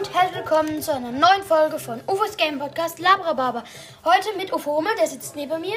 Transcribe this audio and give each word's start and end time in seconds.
und 0.00 0.14
herzlich 0.14 0.36
willkommen 0.38 0.80
zu 0.80 0.94
einer 0.94 1.12
neuen 1.12 1.42
Folge 1.42 1.78
von 1.78 2.00
UFOs 2.06 2.38
Game 2.38 2.58
Podcast 2.58 2.98
Labrababa. 3.00 3.62
Heute 4.02 4.34
mit 4.38 4.50
Ufo 4.50 4.76
Hummel, 4.76 4.92
der 4.98 5.06
sitzt 5.06 5.36
neben 5.36 5.60
mir. 5.60 5.76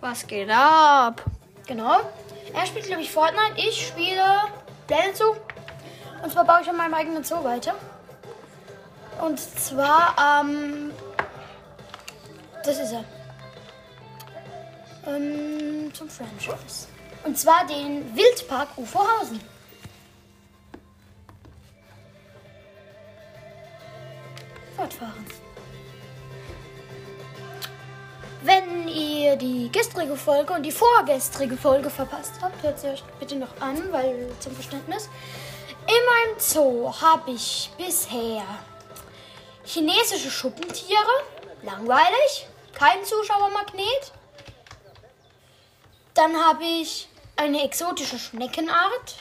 Was 0.00 0.26
geht 0.26 0.48
ab? 0.48 1.22
Genau. 1.66 1.98
Er 2.54 2.64
spielt, 2.64 2.86
glaube 2.86 3.02
ich, 3.02 3.10
Fortnite. 3.10 3.58
Ich 3.58 3.88
spiele 3.88 4.24
Pläne 4.86 5.12
zu. 5.12 5.36
Und 6.22 6.32
zwar 6.32 6.46
baue 6.46 6.62
ich 6.62 6.68
an 6.70 6.78
meinem 6.78 6.94
eigenen 6.94 7.24
Zoo 7.24 7.44
weiter. 7.44 7.74
Und 9.20 9.38
zwar, 9.38 10.16
ähm, 10.18 10.90
das 12.64 12.78
ist 12.78 12.92
er. 12.92 13.04
Ähm, 15.06 15.92
zum 15.92 16.08
Franchise. 16.08 16.88
Und 17.22 17.38
zwar 17.38 17.66
den 17.66 18.16
Wildpark 18.16 18.68
Ufohausen. 18.78 19.40
Fortfahren. 24.78 25.26
Wenn 28.42 28.86
ihr 28.86 29.34
die 29.34 29.70
gestrige 29.72 30.16
Folge 30.16 30.52
und 30.52 30.62
die 30.62 30.70
vorgestrige 30.70 31.56
Folge 31.56 31.90
verpasst 31.90 32.34
habt, 32.40 32.62
hört 32.62 32.78
sie 32.78 32.86
euch 32.86 33.02
bitte 33.18 33.34
noch 33.34 33.60
an, 33.60 33.92
weil 33.92 34.30
zum 34.38 34.54
Verständnis. 34.54 35.08
In 35.88 36.28
meinem 36.28 36.38
Zoo 36.38 36.92
habe 37.00 37.32
ich 37.32 37.70
bisher 37.76 38.44
chinesische 39.64 40.30
Schuppentiere, 40.30 41.24
langweilig, 41.64 42.46
kein 42.72 43.04
Zuschauermagnet. 43.04 44.12
Dann 46.14 46.36
habe 46.36 46.62
ich 46.62 47.08
eine 47.34 47.64
exotische 47.64 48.18
Schneckenart, 48.18 49.16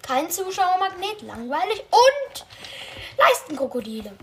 kein 0.00 0.30
Zuschauermagnet, 0.30 1.20
langweilig 1.20 1.84
und 1.90 2.46
Leistenkrokodile. 3.18 4.16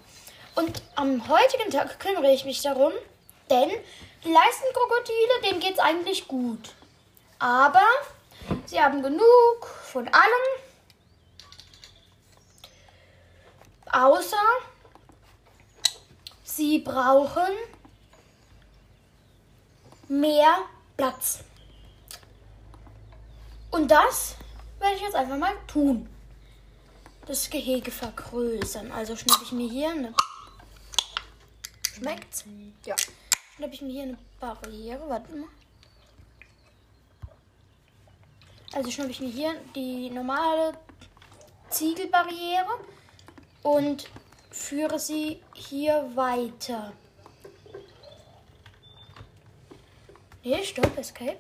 Und 0.56 0.82
am 0.96 1.28
heutigen 1.28 1.72
Tag 1.72 2.00
kümmere 2.00 2.32
ich 2.32 2.46
mich 2.46 2.62
darum, 2.62 2.94
denn 3.50 3.72
die 4.24 4.32
Leistenkrokodile, 4.32 5.42
denen 5.44 5.60
geht 5.60 5.74
es 5.74 5.80
eigentlich 5.80 6.28
gut. 6.28 6.74
Aber 7.40 7.86
sie 8.66 8.80
haben 8.80 9.02
genug 9.02 9.68
von 9.84 10.08
allem, 10.08 10.44
außer 13.92 14.38
sie 16.44 16.80
brauchen 16.80 17.52
mehr 20.08 20.56
Platz. 20.96 21.40
Und 23.72 23.90
das 23.90 24.36
werde 24.80 24.96
ich 24.96 25.02
jetzt 25.02 25.16
einfach 25.16 25.38
mal 25.38 25.54
tun. 25.68 26.08
Das 27.26 27.50
Gehege 27.50 27.90
vergrößern. 27.90 28.92
Also 28.92 29.16
schnappe 29.16 29.44
ich 29.44 29.52
mir 29.52 29.68
hier 29.68 29.90
eine 29.90 30.14
Schmeckt's? 31.94 32.46
Ja. 32.86 32.96
Dann 33.58 33.66
habe 33.66 33.74
ich 33.74 33.82
mir 33.82 33.92
hier 33.92 34.04
eine 34.04 34.18
Barriere. 34.40 35.08
Warte 35.08 35.36
mal. 35.36 35.48
Also 38.74 38.90
schnappe 38.90 39.12
ich 39.12 39.20
mir 39.20 39.30
hier 39.30 39.54
die 39.76 40.10
normale 40.10 40.76
Ziegelbarriere 41.70 42.80
und 43.62 44.10
führe 44.50 45.00
sie 45.00 45.42
hier 45.54 46.10
weiter. 46.16 46.94
Nee, 50.44 50.64
stopp, 50.64 50.98
Escape. 50.98 51.38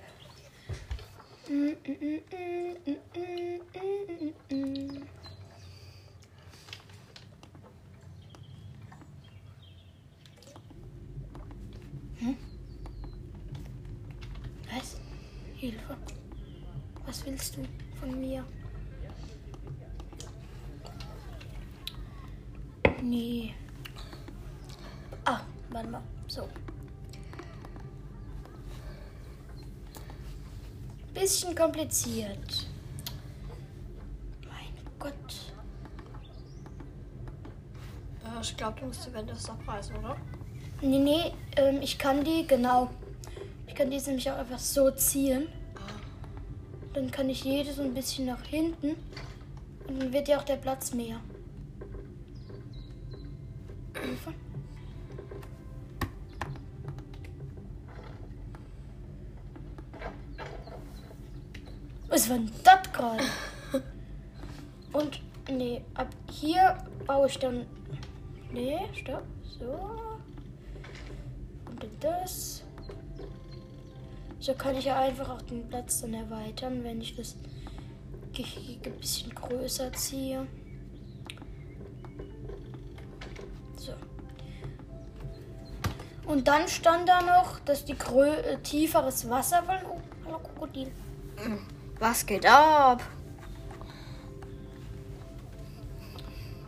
Mm, 12.23 12.37
Was? 14.73 14.97
Hilfe. 15.55 15.97
Was 17.05 17.25
willst 17.25 17.57
du 17.57 17.63
von 17.99 18.17
mir? 18.17 18.45
Nee. 23.01 23.53
Ah, 25.25 25.41
warte 25.69 25.89
mal. 25.89 26.01
So. 26.27 26.47
Bisschen 31.13 31.53
kompliziert. 31.53 32.69
Mein 34.47 34.73
Gott. 34.97 35.53
Äh, 38.23 38.41
ich 38.41 38.55
glaube, 38.55 38.79
du 38.79 38.85
musst 38.85 39.05
die 39.05 39.13
Wände 39.13 39.33
abreißen, 39.33 39.97
oder? 39.97 40.15
Nee, 40.83 40.99
nee, 40.99 41.31
ähm, 41.55 41.79
ich 41.81 41.97
kann 41.97 42.25
die, 42.25 42.45
genau. 42.45 42.89
Ich 43.67 43.73
kann 43.73 43.89
diese 43.89 44.07
nämlich 44.09 44.29
auch 44.29 44.37
einfach 44.37 44.59
so 44.59 44.91
ziehen. 44.91 45.47
Dann 46.93 47.09
kann 47.09 47.29
ich 47.29 47.45
jede 47.45 47.71
so 47.71 47.83
ein 47.83 47.93
bisschen 47.93 48.25
nach 48.25 48.43
hinten. 48.43 48.97
Und 49.87 50.01
dann 50.01 50.11
wird 50.11 50.27
ja 50.27 50.37
auch 50.37 50.43
der 50.43 50.57
Platz 50.57 50.93
mehr. 50.93 51.21
Was 62.09 62.29
war 62.29 62.37
denn 62.37 62.51
das 62.61 62.91
gerade? 62.91 63.23
Und, 64.91 65.21
nee, 65.49 65.81
ab 65.93 66.09
hier 66.29 66.77
baue 67.07 67.27
ich 67.27 67.39
dann. 67.39 67.65
Nee, 68.51 68.79
stopp. 68.93 69.23
So. 69.57 70.12
Das. 72.03 72.63
So 74.39 74.53
kann 74.55 74.75
ich 74.75 74.83
ja 74.83 74.99
einfach 74.99 75.29
auch 75.29 75.41
den 75.41 75.65
Platz 75.69 76.01
dann 76.01 76.13
erweitern, 76.13 76.83
wenn 76.83 76.99
ich 76.99 77.15
das 77.15 77.37
Gehege 78.33 78.89
ein 78.89 78.97
bisschen 78.97 79.33
größer 79.33 79.93
ziehe. 79.93 80.45
So. 83.77 83.93
Und 86.25 86.45
dann 86.49 86.67
stand 86.67 87.07
da 87.07 87.21
noch, 87.21 87.59
dass 87.59 87.85
die 87.85 87.97
grö 87.97 88.31
äh, 88.31 88.57
tieferes 88.57 89.29
Wasser 89.29 89.65
wollen. 89.65 89.85
Oh, 89.89 90.01
hallo 90.25 90.39
Krokodil. 90.39 90.91
Was 91.99 92.25
geht 92.25 92.45
ab? 92.45 93.01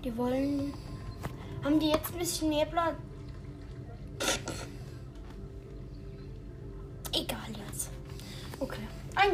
Die 0.02 0.16
wollen. 0.16 0.74
Haben 1.62 1.78
die 1.82 1.90
jetzt 1.90 2.14
ein 2.14 2.20
bisschen 2.20 2.48
mehr 2.48 2.68
Platz? 2.68 2.96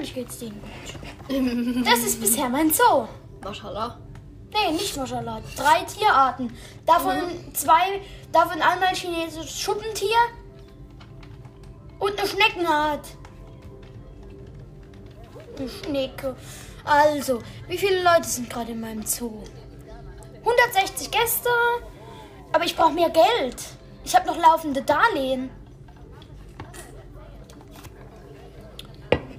Eigentlich 0.01 0.16
geht's 0.16 0.39
denen 0.39 0.59
gut. 0.59 1.85
Das 1.85 2.00
ist 2.00 2.19
bisher 2.19 2.50
mein 2.50 2.72
Zoo. 2.72 3.07
Maschallah. 3.44 4.00
Nee, 4.51 4.72
nicht 4.72 4.97
Maschallah. 4.97 5.39
Drei 5.56 5.84
Tierarten. 5.84 6.51
Davon 6.88 7.19
zwei, 7.53 8.01
davon 8.31 8.63
einmal 8.63 8.88
ein 8.89 8.95
chinesisches 8.95 9.62
Schuppentier 9.62 10.17
und 12.00 12.17
eine 12.17 12.28
Schneckenart. 12.28 13.09
Eine 15.59 15.69
Schnecke. 15.69 16.35
Also, 16.83 17.44
wie 17.68 17.78
viele 17.78 18.01
Leute 18.01 18.28
sind 18.28 18.50
gerade 18.50 18.72
in 18.72 18.81
meinem 18.81 19.06
Zoo? 19.06 19.44
160 20.39 21.12
Gäste, 21.12 21.50
aber 22.51 22.63
ich 22.63 22.75
brauche 22.75 22.94
mehr 22.94 23.12
Geld. 23.12 23.57
Ich 24.03 24.16
habe 24.16 24.25
noch 24.25 24.38
laufende 24.38 24.81
Darlehen. 24.81 25.51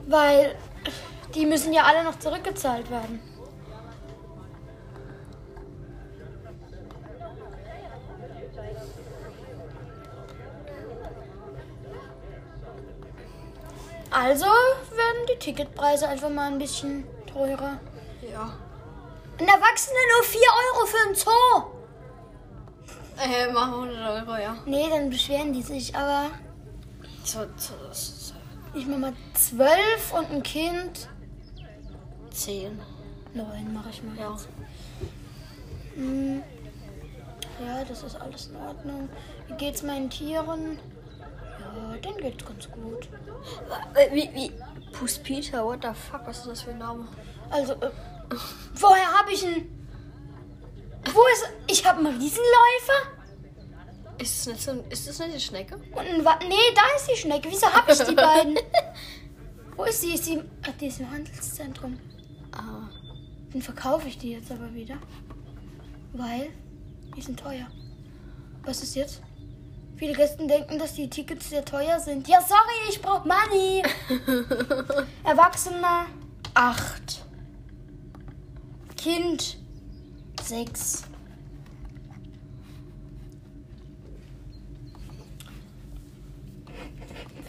Weil 0.06 0.56
die 1.34 1.46
müssen 1.46 1.72
ja 1.72 1.84
alle 1.84 2.04
noch 2.04 2.18
zurückgezahlt 2.18 2.90
werden. 2.90 3.20
Also 14.10 14.44
werden 14.44 15.26
die 15.32 15.38
Ticketpreise 15.38 16.06
einfach 16.06 16.28
mal 16.28 16.48
ein 16.48 16.58
bisschen 16.58 17.04
teurer. 17.26 17.78
Ja. 18.30 18.52
Ein 19.38 19.48
Erwachsener 19.48 19.98
nur 20.14 20.22
4 20.24 20.40
Euro 20.40 20.86
für 20.86 21.08
ein 21.08 21.14
Zoo. 21.14 21.82
Äh, 23.18 23.50
machen 23.52 23.72
wir 23.72 24.02
100 24.02 24.28
Euro, 24.28 24.36
ja. 24.36 24.56
Nee, 24.66 24.88
dann 24.90 25.08
beschweren 25.08 25.52
die 25.54 25.62
sich, 25.62 25.94
aber 25.96 26.30
So, 27.24 27.40
so, 27.56 27.72
so, 27.92 28.34
ich 28.74 28.86
mach 28.86 28.98
mal 28.98 29.12
12 29.34 30.12
und 30.12 30.30
ein 30.30 30.42
Kind. 30.42 31.08
10. 32.30 32.80
9 33.34 33.74
mache 33.74 33.90
ich 33.90 34.02
mal. 34.02 34.16
Ja. 34.16 34.36
Hm. 35.94 36.42
Ja, 37.64 37.84
das 37.84 38.02
ist 38.02 38.16
alles 38.16 38.46
in 38.46 38.56
Ordnung. 38.56 39.08
Wie 39.48 39.54
geht's 39.54 39.82
meinen 39.82 40.10
Tieren? 40.10 40.78
Ja, 41.60 41.96
denen 41.98 42.18
geht's 42.18 42.44
ganz 42.44 42.70
gut. 42.70 43.08
Äh, 43.94 44.12
Wie, 44.12 44.30
wie? 44.34 44.52
Pust 44.92 45.22
Peter, 45.22 45.64
what 45.64 45.82
the 45.82 45.88
fuck? 45.94 46.26
Was 46.26 46.38
ist 46.38 46.46
das 46.46 46.62
für 46.62 46.70
ein 46.70 46.78
Name? 46.78 47.06
Also, 47.50 47.74
äh, 47.74 47.90
woher 48.74 49.06
habe 49.18 49.32
ich 49.32 49.44
ihn? 49.44 49.68
Wo 51.12 51.20
ist. 51.32 51.48
Ich 51.66 51.84
habe 51.86 51.98
einen 51.98 52.18
Riesenläufer. 52.18 53.21
Ist 54.22 54.46
das 54.46 54.54
nicht, 54.54 54.62
so, 54.62 54.84
ist 54.88 55.08
das 55.08 55.18
nicht 55.18 55.30
eine 55.30 55.40
Schnecke? 55.40 55.80
Wa 55.92 56.02
Nee, 56.02 56.54
da 56.76 56.82
ist 56.96 57.10
die 57.10 57.16
Schnecke. 57.16 57.48
Wieso 57.50 57.66
habe 57.66 57.90
ich 57.90 57.98
die 57.98 58.14
beiden? 58.14 58.56
Wo 59.76 59.82
ist 59.82 60.00
sie? 60.00 60.14
Ist 60.14 60.26
sie. 60.26 60.40
Ach, 60.62 60.72
die 60.80 60.86
ist 60.86 61.00
im 61.00 61.10
Handelszentrum. 61.10 61.98
Ah. 62.52 62.88
Dann 63.52 63.62
verkaufe 63.62 64.06
ich 64.06 64.18
die 64.18 64.30
jetzt 64.30 64.52
aber 64.52 64.72
wieder. 64.72 64.96
Weil 66.12 66.50
die 67.16 67.20
sind 67.20 67.40
teuer. 67.40 67.66
Was 68.64 68.84
ist 68.84 68.94
jetzt? 68.94 69.22
Viele 69.96 70.12
Gäste 70.12 70.46
denken, 70.46 70.78
dass 70.78 70.94
die 70.94 71.10
Tickets 71.10 71.50
sehr 71.50 71.64
teuer 71.64 71.98
sind. 71.98 72.28
Ja, 72.28 72.40
sorry, 72.40 72.88
ich 72.90 73.02
brauche 73.02 73.26
Money. 73.26 73.82
Erwachsener 75.24 76.06
8. 76.54 77.24
Kind 78.96 79.58
6. 80.44 81.04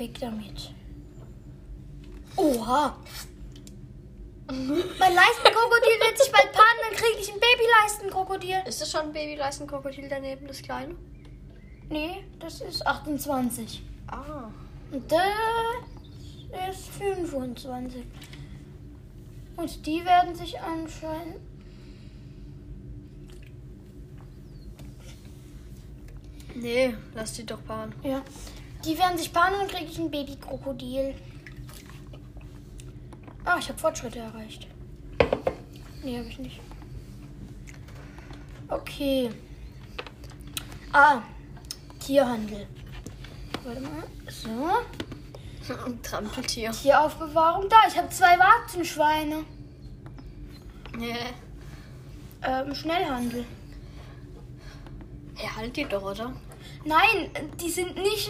Weg 0.03 0.19
damit. 0.19 0.73
Oha. 2.35 2.97
Mein 4.47 5.13
Leistenkrokodil 5.15 5.97
wird 6.01 6.17
sich 6.17 6.29
bald 6.29 6.51
paaren, 6.51 6.77
dann 6.89 6.97
kriege 6.97 7.19
ich 7.21 7.31
ein 7.31 7.39
Babyleistenkrokodil. 7.39 8.63
Ist 8.67 8.81
das 8.81 8.91
schon 8.91 9.01
ein 9.01 9.13
Babyleistenkrokodil 9.13 10.09
daneben, 10.09 10.45
das 10.45 10.61
kleine? 10.61 10.95
Nee, 11.89 12.25
das 12.39 12.59
ist 12.59 12.85
28. 12.85 13.81
Ah. 14.07 14.49
Und 14.91 15.09
das 15.09 16.75
ist 16.75 16.89
25. 16.89 18.03
Und 19.55 19.85
die 19.85 20.03
werden 20.03 20.35
sich 20.35 20.59
anscheinend. 20.59 21.39
Nee, 26.55 26.93
lass 27.15 27.33
die 27.33 27.45
doch 27.45 27.63
paaren. 27.63 27.95
Ja. 28.03 28.21
Die 28.85 28.97
werden 28.97 29.17
sich 29.17 29.31
paaren 29.31 29.61
und 29.61 29.71
kriege 29.71 29.89
ich 29.89 29.97
ein 29.97 30.11
Babykrokodil. 30.11 31.15
Ah, 33.45 33.57
ich 33.59 33.69
habe 33.69 33.79
Fortschritte 33.79 34.19
erreicht. 34.19 34.67
Nee, 36.03 36.17
habe 36.17 36.27
ich 36.27 36.39
nicht. 36.39 36.59
Okay. 38.67 39.29
Ah, 40.91 41.21
Tierhandel. 41.99 42.67
Warte 43.63 43.81
mal. 43.81 44.03
So. 44.27 45.73
Trampeltier. 46.03 46.71
Tieraufbewahrung. 46.71 47.69
Da, 47.69 47.77
ich 47.87 47.97
habe 47.97 48.09
zwei 48.09 48.37
Warzenschweine. 48.37 49.45
Nee. 50.97 51.15
Ähm, 52.41 52.75
Schnellhandel. 52.75 53.45
Hey, 55.35 55.49
halt 55.55 55.75
die 55.77 55.85
doch, 55.85 56.03
oder? 56.03 56.33
Nein, 56.85 57.29
die 57.61 57.69
sind 57.69 57.95
nicht. 57.95 58.29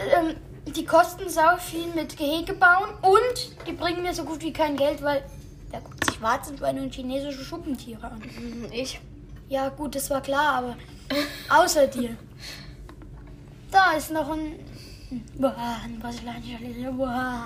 Ähm, 0.00 0.36
die 0.74 0.84
kosten 0.84 1.28
sau 1.28 1.56
viel 1.58 1.86
mit 1.94 2.16
Gehege 2.16 2.54
bauen 2.54 2.88
und 3.02 3.66
die 3.66 3.72
bringen 3.72 4.02
mir 4.02 4.14
so 4.14 4.24
gut 4.24 4.42
wie 4.42 4.52
kein 4.52 4.76
Geld, 4.76 5.02
weil 5.02 5.22
wer 5.70 5.80
guckt 5.80 6.04
sich 6.06 6.20
Warzenschweine 6.22 6.82
und 6.82 6.94
chinesische 6.94 7.44
Schuppentiere 7.44 8.04
an. 8.10 8.22
Hm, 8.22 8.66
Ich. 8.72 9.00
Ja, 9.48 9.68
gut, 9.68 9.94
das 9.94 10.08
war 10.10 10.22
klar, 10.22 10.54
aber 10.54 10.76
außer 11.50 11.86
dir. 11.86 12.16
Da 13.70 13.92
ist 13.92 14.10
noch 14.10 14.30
ein. 14.30 14.54
Boah, 15.38 15.54
ein 15.84 15.98
brasilianischer 15.98 16.58
Lille. 16.60 16.90
Boah. 16.92 17.44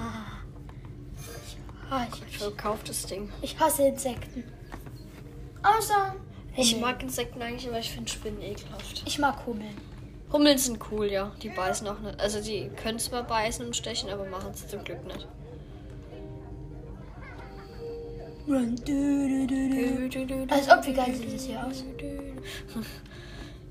Ich, 2.13 2.23
Ich 2.29 2.39
verkauf 2.39 2.85
das 2.85 3.05
Ding. 3.07 3.31
ich 3.43 3.59
hasse 3.59 3.83
Insekten. 3.89 4.45
Außer. 5.63 6.15
Ich 6.57 6.79
mag 6.79 7.03
Insekten 7.03 7.41
eigentlich, 7.43 7.69
aber 7.69 7.79
ich 7.79 7.91
finde 7.91 8.11
Spinnen 8.11 8.43
ekelhaft. 8.43 9.03
Ich 9.07 9.19
mag 9.19 9.45
Hummeln. 9.47 9.77
Hummeln 10.33 10.59
sind 10.59 10.79
cool, 10.91 11.07
ja. 11.11 11.33
Die 11.43 11.49
beißen 11.49 11.87
auch 11.89 12.01
nicht. 12.01 12.21
Also 12.21 12.43
die 12.43 12.69
können 12.83 12.99
zwar 12.99 13.23
beißen 13.23 13.65
und 13.65 13.75
stechen, 13.77 14.11
aber 14.11 14.27
machen 14.27 14.51
es 14.53 14.69
zum 14.69 14.85
Glück 14.85 15.05
nicht. 15.07 15.27
Als 20.51 20.71
ob, 20.71 20.87
wie 20.87 20.93
geil 20.95 21.15
sieht 21.15 21.35
das 21.35 21.45
hier 21.45 21.67
aus? 21.67 21.85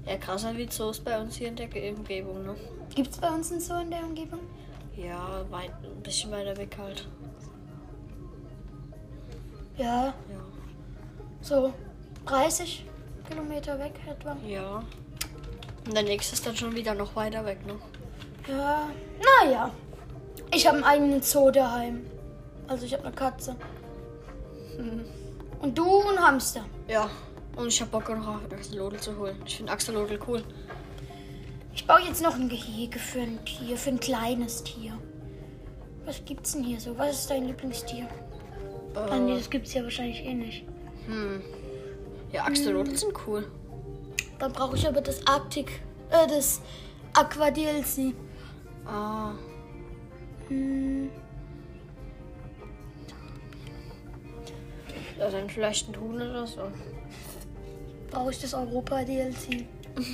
Ja, 0.06 0.18
krasser 0.18 0.56
wie 0.56 0.68
Zoos 0.70 1.00
bei 1.00 1.20
uns 1.20 1.36
hier 1.36 1.48
in 1.50 1.56
der 1.56 1.68
Umgebung, 1.96 2.46
ne? 2.46 2.56
Gibt 2.96 3.10
es 3.12 3.18
bei 3.18 3.30
uns 3.30 3.52
einen 3.52 3.60
Zoo 3.60 3.80
in 3.82 3.90
der 3.90 4.04
Umgebung? 4.04 4.40
Ja, 4.96 5.44
weit, 5.50 5.72
ein 5.84 6.02
bisschen 6.02 6.32
weiter 6.32 6.56
weg 6.58 6.76
halt. 6.80 7.08
Ja, 9.78 10.06
Ja. 10.06 10.14
so 11.42 11.74
30 12.26 12.86
Kilometer 13.30 13.78
weg 13.80 13.94
etwa. 14.08 14.38
Ja. 14.48 14.84
Und 15.88 15.96
der 15.96 16.04
nächste 16.04 16.34
ist 16.36 16.46
dann 16.46 16.56
schon 16.56 16.76
wieder 16.76 16.94
noch 16.94 17.16
weiter 17.16 17.46
weg, 17.46 17.60
ne? 17.66 17.76
Ja, 18.48 18.90
naja. 19.42 19.72
Ich 20.54 20.68
habe 20.68 20.78
einen 20.78 20.86
eigenen 20.86 21.22
Zoo 21.22 21.50
daheim. 21.52 22.06
Also 22.68 22.86
ich 22.86 22.94
habe 22.94 23.06
eine 23.06 23.16
Katze. 23.16 23.56
Hm. 24.78 25.06
Und 25.62 25.78
du 25.78 26.02
ein 26.10 26.20
Hamster. 26.20 26.66
Ja. 26.88 27.10
Und 27.56 27.68
ich 27.68 27.82
hab 27.82 27.90
Bock 27.92 28.10
noch 28.10 28.28
auf 28.28 28.42
Axolotl 28.52 28.98
zu 28.98 29.18
holen. 29.18 29.38
Ich 29.46 29.58
finde 29.58 29.72
Axolotl 29.72 30.20
cool. 30.28 30.44
Ich 31.74 31.88
baue 31.88 32.02
jetzt 32.02 32.22
noch 32.22 32.36
ein 32.36 32.50
Gehege 32.50 33.00
für 33.00 33.22
ein 33.22 33.40
Tier, 33.46 33.78
für 33.78 33.90
ein 33.92 34.00
kleines 34.00 34.64
Tier. 34.64 34.94
Was 36.06 36.24
gibt's 36.26 36.54
denn 36.54 36.64
hier 36.64 36.80
so? 36.80 36.98
Was 36.98 37.20
ist 37.20 37.30
dein 37.30 37.46
Lieblingstier? 37.48 38.08
Ah, 38.96 39.16
nee, 39.18 39.34
Äh, 39.34 39.38
das 39.38 39.50
gibt's 39.50 39.74
ja 39.74 39.84
wahrscheinlich 39.84 40.24
eh 40.26 40.34
nicht. 40.34 40.66
hm. 41.06 41.42
Ja, 42.32 42.44
Axolotl 42.44 42.96
sind 42.96 43.14
cool. 43.26 43.46
Dann 44.40 44.54
brauche 44.54 44.76
ich 44.76 44.88
aber 44.88 45.02
das 45.02 45.26
Arktik, 45.26 45.82
äh, 46.12 46.28
das 46.28 46.62
Aqua 47.14 47.52
DLC. 47.52 48.14
Ah. 48.86 49.34
Hm, 50.48 51.10
Ja, 55.20 55.30
dann 55.32 55.50
vielleicht 55.50 55.90
ein 55.90 56.00
Huhn 56.00 56.16
oder 56.16 56.46
so. 56.46 56.62
brauche 58.12 58.32
ich 58.32 58.40
das 58.40 58.54
Europa 58.54 59.04
DLC. 59.04 59.66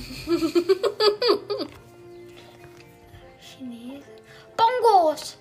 Chinesen. 3.38 4.02
Bongos! 4.56 5.36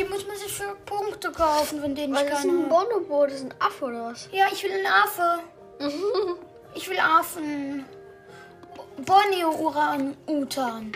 Die 0.00 0.08
muss 0.08 0.26
man 0.26 0.36
sich 0.36 0.52
für 0.52 0.74
Punkte 0.86 1.30
kaufen, 1.30 1.82
wenn 1.82 1.94
denen 1.94 2.14
ich 2.14 2.20
Was 2.20 2.28
ist 2.28 2.38
keine 2.38 2.52
ein 2.52 2.70
habe. 2.70 2.86
Bonobo? 2.86 3.26
Das 3.26 3.34
ist 3.34 3.44
ein 3.44 3.54
Affe 3.58 3.84
oder 3.84 4.04
was? 4.06 4.28
Ja, 4.32 4.46
ich 4.50 4.62
will 4.62 4.72
einen 4.72 4.86
Affe. 4.86 5.40
Ich 6.72 6.88
will 6.88 7.00
Affen. 7.00 7.84
Borneo 9.04 9.50
Uran 9.50 10.16
Utan. 10.28 10.92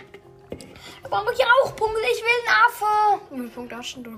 Da 1.02 1.08
brauche 1.08 1.32
ich 1.32 1.40
auch 1.40 1.74
Punkte. 1.74 1.98
Ich 2.12 2.22
will 2.22 2.30
einen 2.38 2.64
Affe. 2.64 3.20
Wie 3.30 3.36
viele 3.38 3.48
Punkte 3.48 3.76
hast 3.76 3.96
du? 3.96 4.16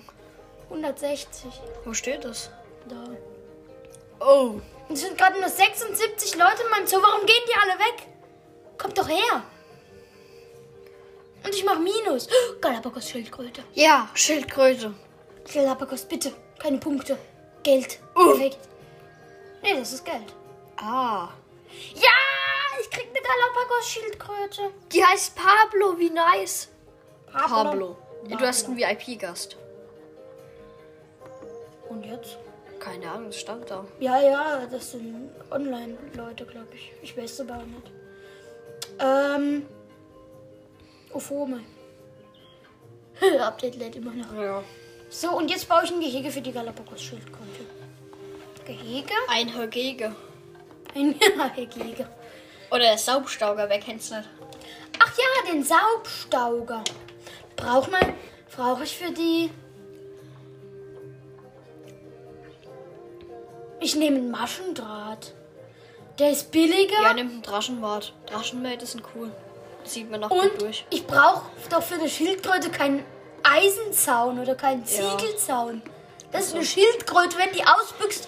160. 0.64 1.50
Wo 1.86 1.94
steht 1.94 2.26
das? 2.26 2.50
Da. 2.86 3.04
Oh. 4.20 4.60
Es 4.90 5.00
sind 5.00 5.16
gerade 5.16 5.40
nur 5.40 5.48
76 5.48 6.36
Leute 6.36 6.62
in 6.62 6.70
meinem 6.70 6.86
Zoo. 6.86 7.00
Warum 7.00 7.24
gehen 7.24 7.42
die 7.48 7.58
alle 7.58 7.78
weg? 7.78 8.06
Kommt 8.76 8.98
doch 8.98 9.08
her. 9.08 9.42
Und 11.46 11.54
ich 11.54 11.64
mache 11.64 11.78
Minus. 11.78 12.28
Galapagos 12.60 13.08
Schildkröte. 13.08 13.62
Ja, 13.74 14.10
Schildkröte. 14.14 14.92
Galapagos, 15.54 16.04
bitte. 16.04 16.32
Keine 16.58 16.78
Punkte. 16.78 17.16
Geld. 17.62 18.00
Uh. 18.16 18.32
Perfekt. 18.32 18.58
Nee, 19.62 19.78
das 19.78 19.92
ist 19.92 20.04
Geld. 20.04 20.34
Ah. 20.76 21.28
Ja, 21.94 22.18
ich 22.80 22.90
krieg 22.90 23.06
eine 23.10 23.20
Galapagos 23.20 23.88
Schildkröte. 23.88 24.72
Die 24.92 25.04
heißt 25.04 25.36
Pablo, 25.36 25.96
wie 25.98 26.10
nice. 26.10 26.68
Pablo. 27.32 27.96
Du 28.28 28.38
hast 28.40 28.66
einen 28.66 28.76
VIP-Gast. 28.76 29.56
Und 31.88 32.04
jetzt? 32.04 32.38
Keine 32.80 33.08
Ahnung, 33.08 33.26
das 33.26 33.38
stand 33.38 33.70
da. 33.70 33.84
Ja, 34.00 34.20
ja, 34.20 34.66
das 34.66 34.92
sind 34.92 35.30
Online-Leute, 35.50 36.44
glaube 36.44 36.74
ich. 36.74 36.92
Ich 37.02 37.16
weiß 37.16 37.42
aber 37.42 37.58
auch 37.58 37.66
nicht. 37.66 37.92
Ähm. 38.98 39.66
Ophome. 41.12 41.60
Update 43.40 43.76
lädt 43.76 43.96
immer 43.96 44.12
noch. 44.12 44.34
Ja. 44.34 44.62
So, 45.08 45.30
und 45.30 45.50
jetzt 45.50 45.68
baue 45.68 45.84
ich 45.84 45.90
ein 45.90 46.00
Gehege 46.00 46.30
für 46.30 46.40
die 46.40 46.52
Galapagos-Schildkröte. 46.52 47.64
Gehege? 48.66 49.14
Ein 49.28 49.54
Hagege. 49.54 50.14
Ein 50.94 51.14
Gehege. 51.54 52.08
Oder 52.70 52.80
der 52.80 52.98
Saubstauger, 52.98 53.68
wer 53.68 53.78
kennt's 53.78 54.10
nicht? 54.10 54.28
Ach 54.98 55.16
ja, 55.16 55.52
den 55.52 55.62
Saubstauger. 55.62 56.82
Brauch 57.54 57.88
mal, 57.88 58.14
brauche 58.54 58.84
ich 58.84 58.96
für 58.96 59.12
die. 59.12 59.50
Ich 63.80 63.94
nehme 63.94 64.16
einen 64.16 64.30
Maschendraht. 64.30 65.34
Der 66.18 66.30
ist 66.30 66.50
billiger. 66.50 67.02
Ja, 67.02 67.14
nimmt 67.14 67.30
einen 67.30 67.42
Draschenwart. 67.42 68.14
Draschenmähte 68.26 68.86
sind 68.86 69.04
cool. 69.14 69.30
Das 69.86 69.94
sieht 69.94 70.10
man 70.10 70.18
noch 70.18 70.32
und 70.32 70.60
durch. 70.60 70.84
ich 70.90 71.06
brauche 71.06 71.48
doch 71.70 71.80
für 71.80 71.94
eine 71.94 72.08
Schildkröte 72.08 72.70
keinen 72.70 73.04
Eisenzaun 73.44 74.40
oder 74.40 74.56
keinen 74.56 74.84
Ja. 74.84 75.16
Ziegelzaun. 75.16 75.80
Das 76.32 76.48
ist 76.48 76.56
eine 76.56 76.64
Schildkröte. 76.64 77.38
Wenn 77.38 77.52
die 77.52 77.64
ausbüchst, 77.64 78.26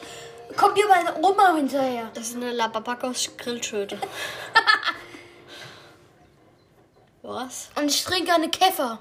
kommt 0.56 0.78
dir 0.78 0.86
meine 0.86 1.16
Oma 1.20 1.56
hinterher. 1.56 2.12
Das 2.14 2.28
ist 2.28 2.36
eine 2.36 2.52
Lababakos 2.52 3.30
Grillschöte. 3.36 3.98
Was? 7.22 7.70
Und 7.74 7.90
ich 7.90 8.04
trinke 8.04 8.32
eine 8.32 8.50
Käfer. 8.50 9.00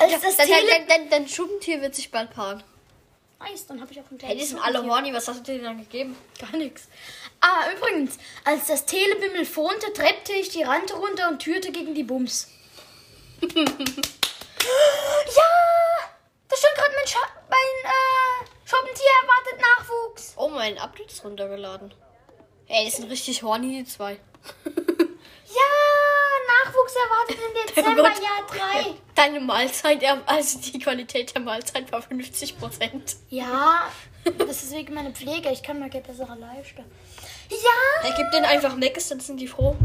Als 0.00 0.22
das 0.22 0.36
dein, 0.36 0.46
Tele- 0.46 0.68
dein, 0.70 0.86
dein, 0.88 1.10
dein 1.10 1.28
Schuppentier 1.28 1.80
wird 1.80 1.94
sich 1.94 2.10
bald 2.10 2.30
paaren. 2.30 2.62
Nice, 3.42 3.66
dann 3.66 3.80
habe 3.80 3.92
ich 3.92 4.00
auch 4.00 4.10
ein 4.10 4.18
Hey, 4.22 4.36
die 4.36 4.44
sind 4.44 4.58
alle 4.58 4.84
horny. 4.84 5.12
Was 5.12 5.28
hast 5.28 5.40
du 5.40 5.52
denen 5.52 5.64
dann 5.64 5.78
gegeben? 5.78 6.16
Gar 6.38 6.56
nichts. 6.56 6.88
Ah, 7.40 7.64
übrigens, 7.76 8.18
als 8.44 8.66
das 8.66 8.86
Telebimmel 8.86 9.44
phonte, 9.44 9.92
treppte 9.92 10.32
ich 10.32 10.50
die 10.50 10.62
Rante 10.62 10.94
runter 10.94 11.28
und 11.28 11.40
türte 11.40 11.72
gegen 11.72 11.94
die 11.94 12.04
Bums. 12.04 12.48
ja! 13.42 13.48
Da 16.48 16.56
stand 16.56 16.74
gerade 16.76 16.92
mein, 16.94 17.06
Scha 17.06 17.20
mein 17.48 17.90
äh, 17.90 18.68
Schuppentier 18.68 19.10
erwartet 19.22 19.60
Nachwuchs. 19.78 20.34
Oh, 20.36 20.48
mein 20.48 20.78
Update 20.78 21.10
ist 21.10 21.24
runtergeladen. 21.24 21.92
Ey, 22.68 22.84
die 22.84 22.90
sind 22.90 23.10
richtig 23.10 23.42
horny, 23.42 23.82
die 23.82 23.84
zwei. 23.84 24.20
Ja, 25.54 25.72
Nachwuchs 26.64 26.94
erwartet 26.94 27.38
im 27.46 27.66
Dezember, 27.74 28.02
Gott. 28.02 28.22
Jahr 28.22 28.82
3. 28.84 28.94
Deine 29.14 29.40
Mahlzeit, 29.40 30.02
also 30.26 30.58
die 30.58 30.78
Qualität 30.78 31.34
der 31.34 31.42
Mahlzeit 31.42 31.90
war 31.92 32.02
50 32.02 32.58
Prozent. 32.58 33.16
Ja, 33.28 33.90
das 34.38 34.62
ist 34.62 34.72
wegen 34.72 34.94
meiner 34.94 35.10
Pflege. 35.10 35.50
Ich 35.50 35.62
kann 35.62 35.78
mal 35.78 35.90
keine 35.90 36.04
bessere 36.04 36.34
Leiste. 36.34 36.84
Ja! 37.50 38.08
Er 38.08 38.14
gibt 38.16 38.32
denen 38.32 38.46
einfach 38.46 38.76
Meckes, 38.76 39.08
dann 39.08 39.20
sind 39.20 39.38
die 39.38 39.48
froh. 39.48 39.76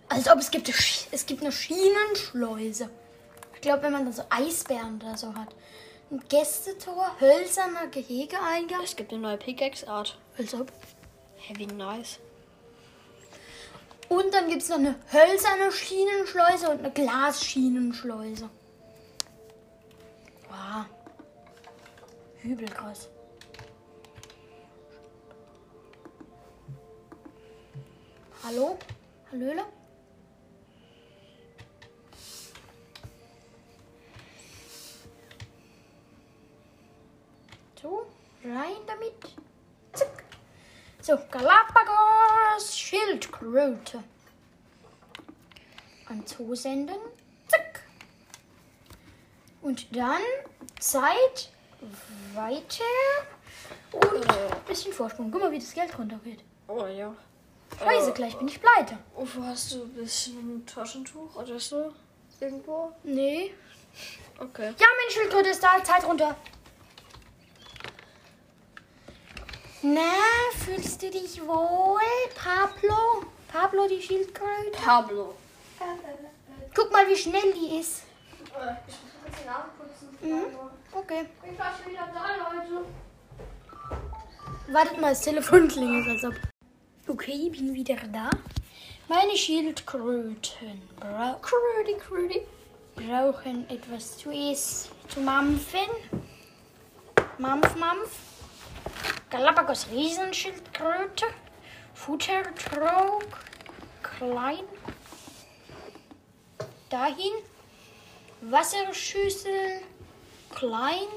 Als 0.08 0.28
ob 0.28 0.38
es 0.38 0.50
gibt, 0.50 0.68
es 0.68 1.26
gibt 1.26 1.42
eine 1.42 1.52
Schienenschleuse. 1.52 2.88
Ich 3.54 3.60
glaube, 3.60 3.82
wenn 3.82 3.92
man 3.92 4.06
da 4.06 4.12
so 4.12 4.22
Eisbären 4.30 5.00
oder 5.02 5.16
so 5.16 5.34
hat. 5.34 5.54
Ein 6.10 6.22
Gästetor, 6.28 7.14
hölzerner 7.20 7.88
Gehegeeingang. 7.88 8.82
Es 8.82 8.96
gibt 8.96 9.12
eine 9.12 9.20
neue 9.20 9.36
Pickaxe-Art. 9.36 10.18
Als 10.38 10.54
ob. 10.54 10.72
Wie 11.54 11.66
nice. 11.66 12.18
Und 14.08 14.32
dann 14.32 14.48
gibt 14.48 14.62
es 14.62 14.70
noch 14.70 14.78
eine 14.78 14.94
hölzerne 15.12 15.70
Schienenschleuse 15.70 16.70
und 16.70 16.78
eine 16.78 16.90
Glasschienenschleuse. 16.90 18.48
Wow. 20.48 20.86
Übel 22.42 22.68
krass. 22.68 23.08
Hallo? 28.44 28.78
Hallöle? 29.30 29.64
Rein 38.78 38.86
damit. 38.86 39.14
Zack. 39.92 40.24
So, 41.00 41.18
Galapagos 41.30 42.76
Schildkröte. 42.76 44.02
An 46.06 46.24
Zoo 46.26 46.54
senden. 46.54 46.96
Zack. 47.48 47.82
Und 49.62 49.94
dann 49.94 50.22
Zeit 50.78 51.50
weiter. 52.34 52.84
Und 53.92 54.28
ein 54.28 54.64
bisschen 54.66 54.92
Vorsprung. 54.92 55.30
Guck 55.30 55.42
mal, 55.42 55.52
wie 55.52 55.58
das 55.58 55.72
Geld 55.72 55.96
runtergeht. 55.98 56.40
Oh 56.66 56.86
ja. 56.86 57.14
Scheiße, 57.78 58.12
gleich 58.12 58.36
bin 58.36 58.48
ich 58.48 58.60
pleite. 58.60 58.98
Oh, 59.14 59.26
wo 59.34 59.44
hast 59.44 59.72
du 59.72 59.82
ein 59.82 59.94
bisschen 59.94 60.64
Taschentuch 60.66 61.36
oder 61.36 61.60
so? 61.60 61.92
Irgendwo? 62.40 62.92
Nee. 63.02 63.54
Okay. 64.38 64.74
Ja, 64.78 64.86
meine 64.96 65.10
Schildkröte 65.10 65.50
ist 65.50 65.62
da. 65.62 65.82
Zeit 65.84 66.04
runter. 66.04 66.36
Na, 69.82 70.10
fühlst 70.64 71.02
du 71.02 71.10
dich 71.10 71.40
wohl, 71.46 72.00
Pablo? 72.34 73.24
Pablo, 73.46 73.86
die 73.88 74.02
Schildkröte? 74.02 74.72
Pablo. 74.84 75.34
Guck 76.74 76.90
mal, 76.90 77.06
wie 77.08 77.16
schnell 77.16 77.52
die 77.52 77.78
ist. 77.78 78.02
Ich 78.32 78.40
muss 78.40 78.50
kurz 78.52 79.36
die 79.40 79.46
Nase 79.46 79.68
putzen. 79.78 80.18
Mhm. 80.20 80.56
Okay. 80.92 81.26
Ich 81.50 81.58
war 81.58 81.72
schon 81.80 81.92
wieder 81.92 82.08
da, 82.12 82.58
Leute. 82.58 82.84
Wartet 84.72 85.00
mal, 85.00 85.10
das 85.10 85.20
Telefon 85.20 85.68
klingelt, 85.68 86.08
als 86.08 86.24
ob. 86.24 86.34
Okay, 87.06 87.48
bin 87.50 87.72
wieder 87.72 87.96
da. 88.12 88.30
Meine 89.08 89.36
Schildkröten 89.36 90.82
bra 90.98 91.38
Kröti, 91.40 91.94
Kröti. 91.98 92.42
brauchen 92.96 93.68
etwas 93.70 94.18
zu 94.18 94.30
essen, 94.30 94.90
zu 95.08 95.20
mampfen. 95.20 95.88
Mampf, 97.38 97.74
Mampf. 97.76 98.10
Galapagos 99.30 99.88
Riesenschildkröte. 99.90 101.26
Futtertrog. 101.94 103.26
Klein. 104.02 104.64
Dahin. 106.88 107.32
Wasserschüssel. 108.40 109.82
Klein. 110.54 111.08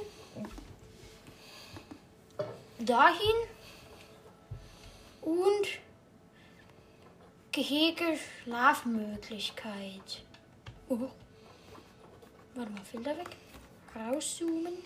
Dahin. 2.80 3.36
Und 5.22 5.68
Gehege 7.54 8.18
Schlafmöglichkeit. 8.44 10.24
Oh. 10.88 11.10
Warte 12.56 12.72
mal, 12.72 12.86
Filter 12.90 13.18
weg. 13.18 13.36
Rauszoomen. 13.94 14.78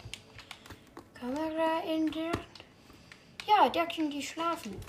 Kamera 1.13 1.83
ändern. 1.87 2.31
Ja, 3.47 3.69
da 3.69 3.85
können 3.85 4.09
die 4.11 4.23
schlafen. 4.23 4.79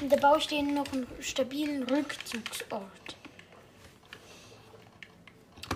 Und 0.00 0.10
da 0.10 0.16
baue 0.16 0.38
ich 0.38 0.46
denen 0.46 0.74
noch 0.74 0.90
einen 0.92 1.06
stabilen 1.20 1.82
Rückzugsort. 1.84 3.16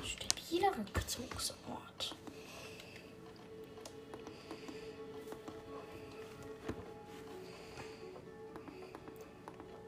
Stabiler 0.04 0.73
Rückzugsort. 0.78 2.16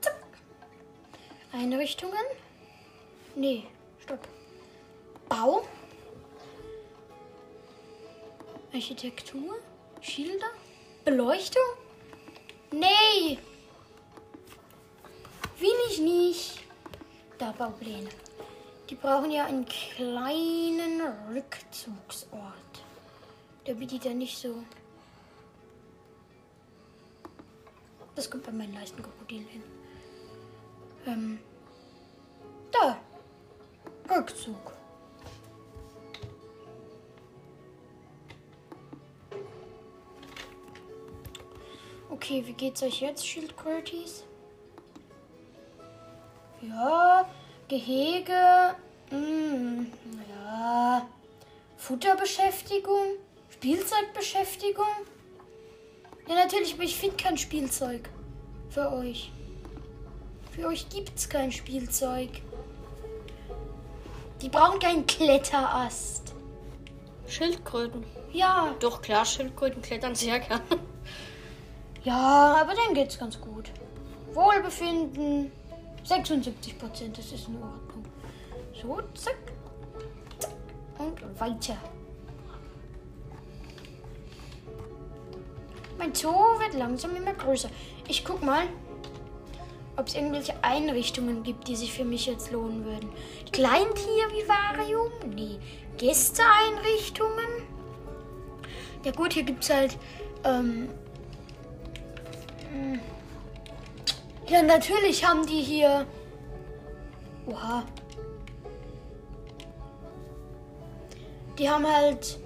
Zack. 0.00 0.25
Einrichtungen. 1.52 2.25
Nee, 3.35 3.64
stopp. 4.02 4.26
Bau. 5.28 5.66
Architektur. 8.73 9.58
Schilder. 10.00 10.50
Beleuchtung. 11.04 11.62
Nee. 12.78 13.38
Will 15.59 15.78
ich 15.90 15.99
nicht. 16.00 16.61
Da 17.38 17.52
Baupläne. 17.52 18.11
Die 18.90 18.95
brauchen 18.95 19.30
ja 19.30 19.47
einen 19.47 19.64
kleinen 19.64 21.00
Rückzugsort. 21.33 22.52
Damit 23.64 23.90
die 23.90 23.99
da 23.99 24.11
nicht 24.11 24.37
so. 24.37 24.62
Das 28.14 28.30
kommt 28.30 28.45
bei 28.45 28.52
meinen 28.52 28.75
Leistenkrokodilen 28.75 29.47
hin. 29.47 29.62
Ähm. 31.06 31.38
Da. 32.71 32.99
Rückzug. 34.14 34.75
Okay, 42.16 42.42
wie 42.46 42.54
geht's 42.54 42.82
euch 42.82 43.02
jetzt, 43.02 43.26
Schildkrötis? 43.26 44.25
Ja, 46.62 47.28
Gehege. 47.68 48.75
Mm, 49.11 49.85
ja. 50.30 51.06
Futterbeschäftigung, 51.76 53.18
Spielzeugbeschäftigung. 53.50 54.87
Ja, 56.26 56.37
natürlich, 56.37 56.73
aber 56.73 56.85
ich 56.85 56.96
finde 56.96 57.16
kein 57.18 57.37
Spielzeug 57.37 58.08
für 58.70 58.90
euch. 58.92 59.30
Für 60.52 60.68
euch 60.68 60.88
gibt's 60.88 61.28
kein 61.28 61.52
Spielzeug. 61.52 62.30
Die 64.40 64.49
brauchen 64.49 64.80
keinen 64.80 65.06
Kletterast. 65.06 66.35
Schildkröten. 67.28 68.04
Ja, 68.32 68.75
Doch 68.80 69.02
klar, 69.02 69.26
Schildkröten 69.26 69.82
klettern 69.82 70.14
sehr 70.14 70.40
gern. 70.40 70.62
Ja, 72.06 72.58
aber 72.60 72.72
dann 72.75 72.94
geht's 72.94 73.18
ganz 73.18 73.40
gut. 73.40 73.70
Wohlbefinden 74.32 75.50
76 76.04 76.78
Prozent, 76.78 77.18
das 77.18 77.32
ist 77.32 77.48
in 77.48 77.56
Ordnung. 77.56 78.04
So, 78.80 79.00
zack, 79.14 79.34
zack 80.38 80.52
und 81.00 81.40
weiter. 81.40 81.76
Mein 85.98 86.14
Zoo 86.14 86.30
wird 86.30 86.75
langsam 86.75 87.16
immer 87.16 87.34
größer. 87.34 87.70
Ich 88.06 88.25
guck 88.25 88.40
mal, 88.40 88.68
ob 89.96 90.06
es 90.06 90.14
irgendwelche 90.14 90.54
Einrichtungen 90.62 91.42
gibt, 91.42 91.66
die 91.66 91.75
sich 91.75 91.92
für 91.92 92.04
mich 92.04 92.26
jetzt 92.26 92.52
lohnen 92.52 92.84
würden. 92.84 93.08
Kleintiervivarium? 93.50 95.10
Nee. 95.34 95.58
Gästeeinrichtungen? 95.96 97.66
Ja 99.04 99.10
gut, 99.10 99.32
hier 99.32 99.42
gibt 99.42 99.64
es 99.64 99.70
halt. 99.70 99.98
Ähm. 100.44 100.88
Ja, 104.49 104.62
natürlich 104.62 105.25
haben 105.25 105.47
die 105.47 105.62
hier. 105.62 106.06
Oha. 107.47 107.85
Die 111.59 111.68
haben 111.68 111.87
halt. 111.87 112.38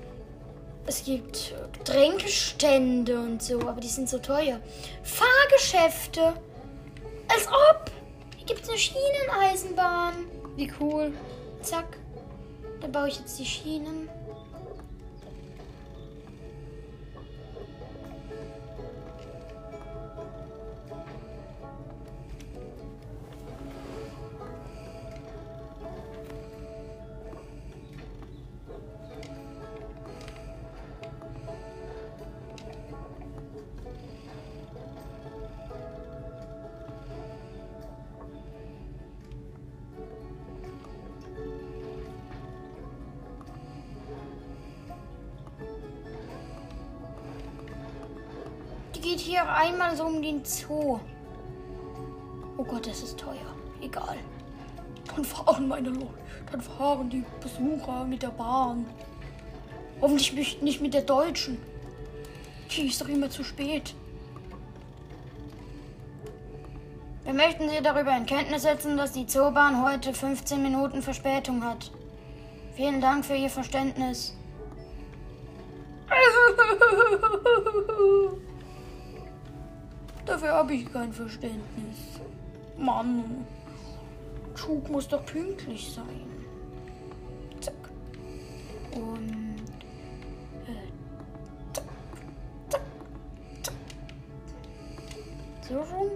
Es 0.87 1.05
gibt 1.05 1.55
Getränkestände 1.73 3.21
und 3.21 3.43
so, 3.43 3.61
aber 3.61 3.81
die 3.81 3.89
sind 3.89 4.09
so 4.09 4.19
teuer. 4.19 4.61
Fahrgeschäfte. 5.03 6.35
Als 7.29 7.47
ob. 7.47 7.91
Hier 8.37 8.47
gibt 8.47 8.63
es 8.63 8.69
eine 8.69 8.79
Schieneneisenbahn. 8.79 10.15
Wie 10.57 10.73
cool. 10.81 11.13
Zack. 11.63 11.99
Da 12.81 12.89
baue 12.89 13.09
ich 13.09 13.19
jetzt 13.19 13.39
die 13.39 13.45
Schienen. 13.45 14.09
Geht 49.21 49.33
hier 49.33 49.53
einmal 49.53 49.97
so 49.97 50.05
um 50.05 50.23
den 50.23 50.45
Zoo. 50.45 50.99
Oh 52.57 52.65
Gott, 52.65 52.87
das 52.87 53.03
ist 53.03 53.19
teuer. 53.19 53.55
Egal. 53.81 54.17
Dann 55.15 55.25
fahren 55.25 55.69
meine 55.69 55.91
Leute. 55.91 56.09
Dann 56.51 56.61
fahren 56.61 57.11
die 57.11 57.25
Besucher 57.41 58.05
mit 58.05 58.23
der 58.23 58.29
Bahn. 58.29 58.87
Hoffentlich 60.01 60.63
nicht- 60.63 60.81
mit 60.81 60.95
der 60.95 61.03
deutschen. 61.03 61.59
Die 62.71 62.87
ist 62.87 63.01
doch 63.01 63.09
immer 63.09 63.29
zu 63.31 63.45
spät. 63.45 63.95
Wir 67.25 67.35
möchten 67.35 67.69
Sie 67.69 67.83
darüber 67.83 68.17
in 68.17 68.27
Kenntnis 68.27 68.63
setzen, 68.63 68.97
dass 68.97 69.13
die 69.13 69.27
Zoobahn 69.27 69.85
heute 69.85 70.15
15 70.15 70.63
Minuten 70.63 71.03
Verspätung 71.03 71.63
hat. 71.65 71.91
Vielen 72.75 73.01
Dank 73.01 73.25
für 73.25 73.35
Ihr 73.35 73.51
Verständnis. 73.51 74.35
Dafür 80.41 80.57
habe 80.57 80.73
ich 80.73 80.91
kein 80.91 81.13
Verständnis. 81.13 81.99
Mann, 82.79 83.45
Schub 84.55 84.89
muss 84.89 85.07
doch 85.07 85.23
pünktlich 85.27 85.93
sein. 85.93 86.27
Zack. 87.61 87.75
Und. 88.93 89.57
Äh, 90.67 91.75
zack, 91.75 91.85
zack, 92.71 92.83
zack. 93.63 93.75
So 95.69 95.79
rum. 95.79 96.11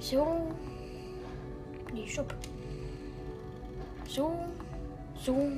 So. 0.00 0.54
Nee, 1.92 2.08
stopp. 2.08 2.34
So. 4.08 4.32
So. 5.22 5.52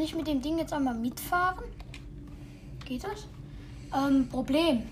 Kann 0.00 0.06
ich 0.06 0.14
mit 0.14 0.28
dem 0.28 0.40
Ding 0.40 0.56
jetzt 0.56 0.72
einmal 0.72 0.94
mitfahren? 0.94 1.62
Geht 2.86 3.04
das? 3.04 3.26
Ähm, 3.94 4.30
Problem. 4.30 4.84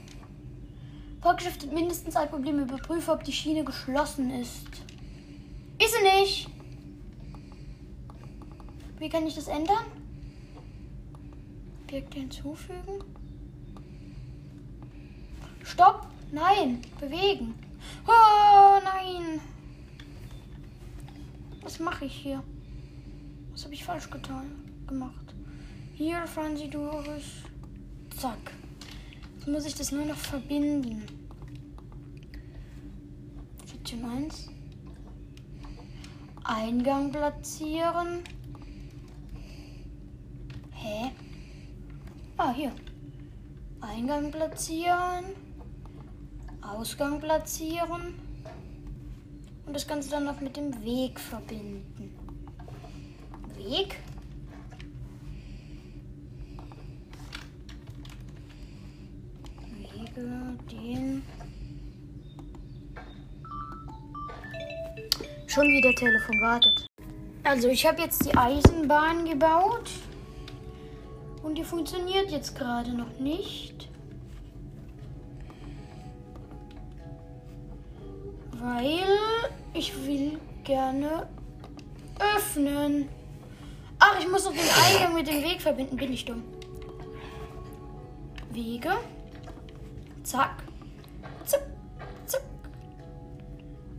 Vorgeschriftet 1.23 1.73
mindestens 1.73 2.15
ein 2.15 2.29
Problem. 2.29 2.59
Überprüfe, 2.59 3.13
ob 3.13 3.25
die 3.25 3.33
Schiene 3.33 3.65
geschlossen 3.65 4.31
ist. 4.31 4.67
Ist 5.79 5.95
sie 5.95 6.21
nicht. 6.21 6.51
Wie 8.99 9.09
kann 9.09 9.27
ich 9.27 9.35
das 9.35 9.49
ändern? 9.49 9.87
Objekte 11.85 12.19
hinzufügen. 12.19 13.03
Stopp! 15.65 16.07
Nein! 16.33 16.83
Bewegen! 17.01 17.55
Oh 18.07 18.79
nein! 18.85 19.41
Was 21.63 21.79
mache 21.79 22.05
ich 22.05 22.13
hier? 22.15 22.43
Was 23.53 23.65
habe 23.65 23.73
ich 23.73 23.83
falsch 23.83 24.11
getan? 24.11 24.68
Gemacht. 24.89 25.35
Hier 25.93 26.27
fahren 26.27 26.57
Sie 26.57 26.71
durch. 26.71 27.45
Zack. 28.17 28.53
Jetzt 29.35 29.47
muss 29.47 29.67
ich 29.67 29.75
das 29.75 29.93
nur 29.93 30.07
noch 30.07 30.17
verbinden. 30.17 31.03
Station 33.67 34.05
1. 34.07 34.49
Eingang 36.43 37.13
platzieren. 37.13 38.25
Hä? 40.73 41.11
Ah, 42.39 42.55
hier. 42.55 42.73
Eingang 43.83 44.31
platzieren. 44.31 45.25
Ausgang 46.63 47.21
platzieren. 47.21 48.15
Und 49.67 49.75
das 49.75 49.87
Ganze 49.87 50.09
dann 50.09 50.25
noch 50.25 50.41
mit 50.41 50.57
dem 50.57 50.83
Weg 50.83 51.21
verbinden. 51.21 52.15
Weg? 53.55 53.99
Den. 60.71 61.23
Schon 65.47 65.65
wieder 65.65 65.95
Telefon 65.95 66.41
wartet. 66.41 66.87
Also 67.45 67.69
ich 67.69 67.87
habe 67.87 68.03
jetzt 68.03 68.25
die 68.25 68.37
Eisenbahn 68.37 69.25
gebaut. 69.25 69.91
Und 71.43 71.57
die 71.57 71.65
funktioniert 71.65 72.31
jetzt 72.31 72.57
gerade 72.57 72.93
noch 72.93 73.19
nicht. 73.19 73.89
Weil 78.53 79.07
ich 79.73 79.95
will 80.05 80.39
gerne 80.65 81.29
öffnen. 82.37 83.09
Ach, 83.99 84.19
ich 84.21 84.29
muss 84.29 84.45
doch 84.45 84.53
den 84.53 84.61
Eingang 84.61 85.15
mit 85.15 85.27
dem 85.27 85.43
Weg 85.43 85.63
verbinden. 85.63 85.97
Bin 85.97 86.13
ich 86.13 86.25
dumm. 86.25 86.43
Wege. 88.53 88.93
Zack. 90.29 90.63
Zack. 91.47 91.63
Zack. 92.27 92.43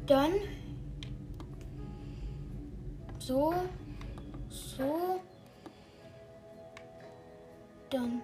Dann. 0.06 0.34
So. 3.18 3.56
So. 4.48 5.22
Dann. 7.90 8.19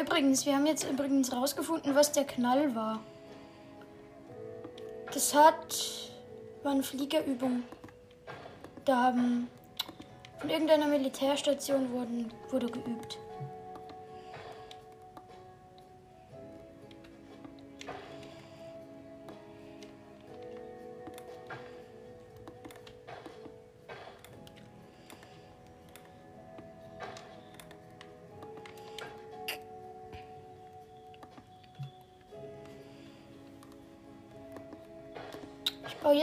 Übrigens, 0.00 0.46
wir 0.46 0.54
haben 0.54 0.66
jetzt 0.66 0.88
übrigens 0.88 1.32
rausgefunden, 1.32 1.94
was 1.94 2.12
der 2.12 2.24
Knall 2.24 2.74
war. 2.74 3.00
Das 5.12 5.34
hat. 5.34 6.10
war 6.62 6.72
eine 6.72 6.82
Fliegerübung. 6.82 7.64
Da 8.84 8.96
haben. 9.04 9.48
von 10.38 10.50
irgendeiner 10.50 10.86
Militärstation 10.86 11.90
wurden, 11.92 12.32
wurde 12.50 12.66
geübt. 12.66 13.18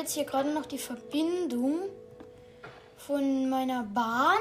Jetzt 0.06 0.14
hier 0.14 0.26
gerade 0.26 0.54
noch 0.54 0.68
die 0.68 0.78
Verbindung 0.78 1.90
von 2.96 3.50
meiner 3.50 3.82
Bahn 3.82 4.38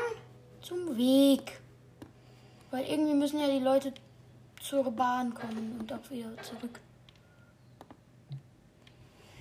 zum 0.60 0.94
Weg. 0.98 1.58
Weil 2.70 2.84
irgendwie 2.84 3.14
müssen 3.14 3.40
ja 3.40 3.48
die 3.48 3.64
Leute 3.64 3.94
zur 4.60 4.90
Bahn 4.92 5.32
kommen 5.32 5.78
und 5.80 5.90
auch 5.90 6.10
wieder 6.10 6.36
zurück. 6.42 6.80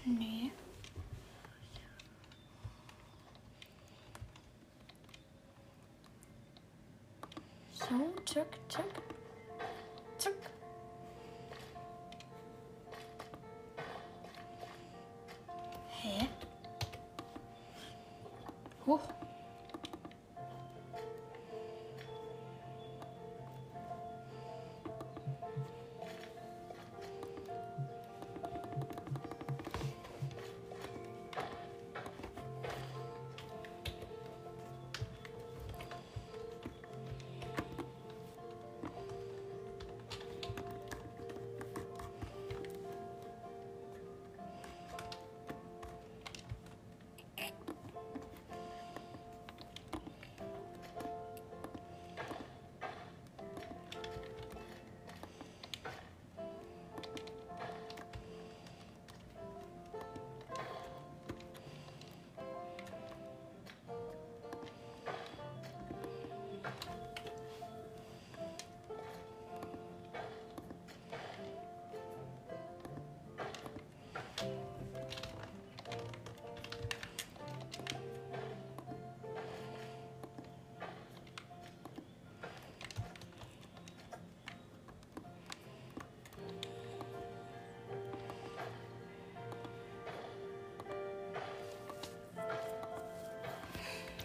Nee. 0.06 0.52
So, 7.74 8.24
zack, 8.26 8.48
zack. 8.70 8.86
Zack. 10.18 10.53
哦。 18.86 19.23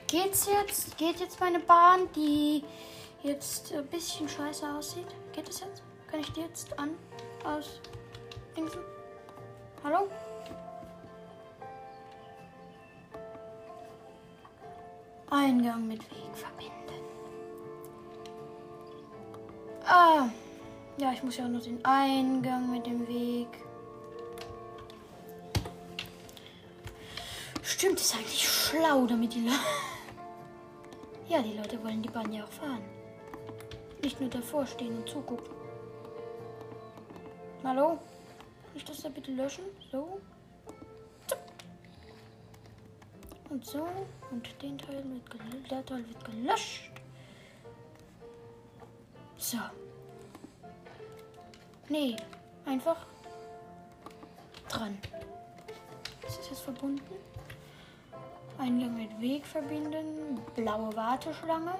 Geht's 0.09 0.47
jetzt? 0.47 0.97
Geht 0.97 1.21
jetzt 1.21 1.39
meine 1.39 1.61
Bahn, 1.61 2.11
die 2.17 2.65
jetzt 3.23 3.75
ein 3.75 3.87
bisschen 3.89 4.27
scheiße 4.27 4.67
aussieht? 4.67 5.07
Geht 5.33 5.47
es 5.51 5.61
jetzt? 5.61 5.83
Kann 6.11 6.21
ich 6.21 6.33
die 6.33 6.41
jetzt 6.41 6.79
an? 6.79 6.97
Aus? 7.45 7.79
Dingsen? 8.57 8.81
Hallo? 9.85 10.09
Eingang 15.29 15.87
mit 15.87 16.01
Weg 16.11 16.35
verbinden. 16.35 17.05
Ah. 19.85 20.31
Ja, 20.97 21.13
ich 21.13 21.23
muss 21.23 21.37
ja 21.37 21.45
auch 21.45 21.51
noch 21.51 21.63
den 21.63 21.85
Eingang 21.85 22.71
mit 22.73 22.87
dem 22.87 23.07
Weg. 23.07 23.49
Stimmt, 27.63 28.01
ist 28.01 28.15
eigentlich 28.15 28.49
schlau, 28.49 29.07
damit 29.07 29.35
die 29.35 29.43
Leute. 29.43 29.59
Ja, 31.29 31.43
die 31.43 31.53
Leute 31.53 31.83
wollen 31.85 32.03
die 32.03 32.09
Bahn 32.09 32.33
ja 32.33 32.43
auch 32.45 32.51
fahren. 32.51 32.83
Nicht 34.03 34.19
nur 34.19 34.31
davor 34.31 34.67
stehen 34.67 34.97
und 34.97 35.07
zugucken. 35.07 35.55
Hallo? 37.63 37.99
Kann 38.65 38.77
ich 38.77 38.85
das 38.85 39.03
da 39.03 39.11
bitte 39.11 39.33
löschen? 39.33 39.65
So. 39.93 40.21
Zack. 41.27 41.41
Und 43.51 43.67
so. 43.67 43.87
Und 44.31 44.63
den 44.63 44.79
Teil 44.79 45.05
wird 45.05 45.31
gelöscht. 45.31 45.71
Der 45.71 45.85
Teil 45.85 46.09
wird 46.09 46.25
gelöscht. 46.25 46.91
So. 49.37 49.59
Nee, 51.91 52.17
einfach 52.65 53.07
dran. 54.71 54.97
Ist 56.27 56.39
das 56.39 56.49
jetzt 56.51 56.61
verbunden? 56.61 57.03
Eingang 58.59 58.97
mit 58.97 59.21
Weg 59.21 59.47
verbinden. 59.47 60.41
Blaue 60.57 60.95
Warteschlange. 60.97 61.75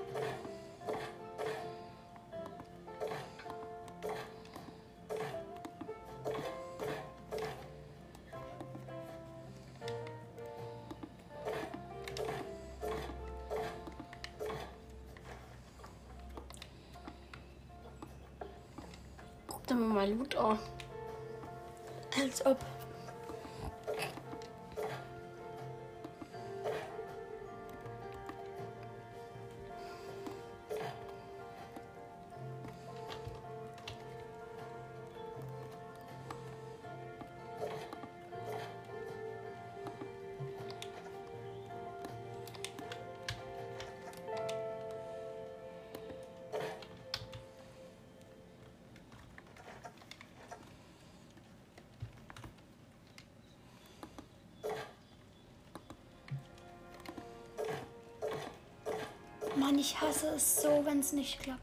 Mann, 59.69 59.79
ich 59.79 60.01
hasse 60.01 60.29
es 60.29 60.63
so, 60.63 60.83
wenn 60.87 61.01
es 61.01 61.13
nicht 61.13 61.41
klappt. 61.41 61.61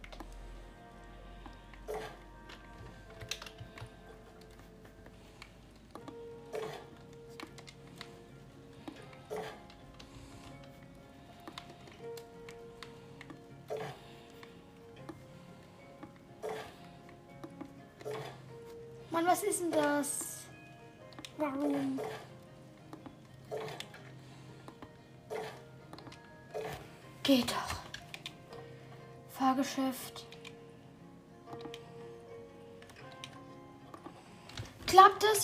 Mann, 19.09 19.25
was 19.25 19.41
ist 19.41 19.61
denn 19.61 19.71
das? 19.71 20.24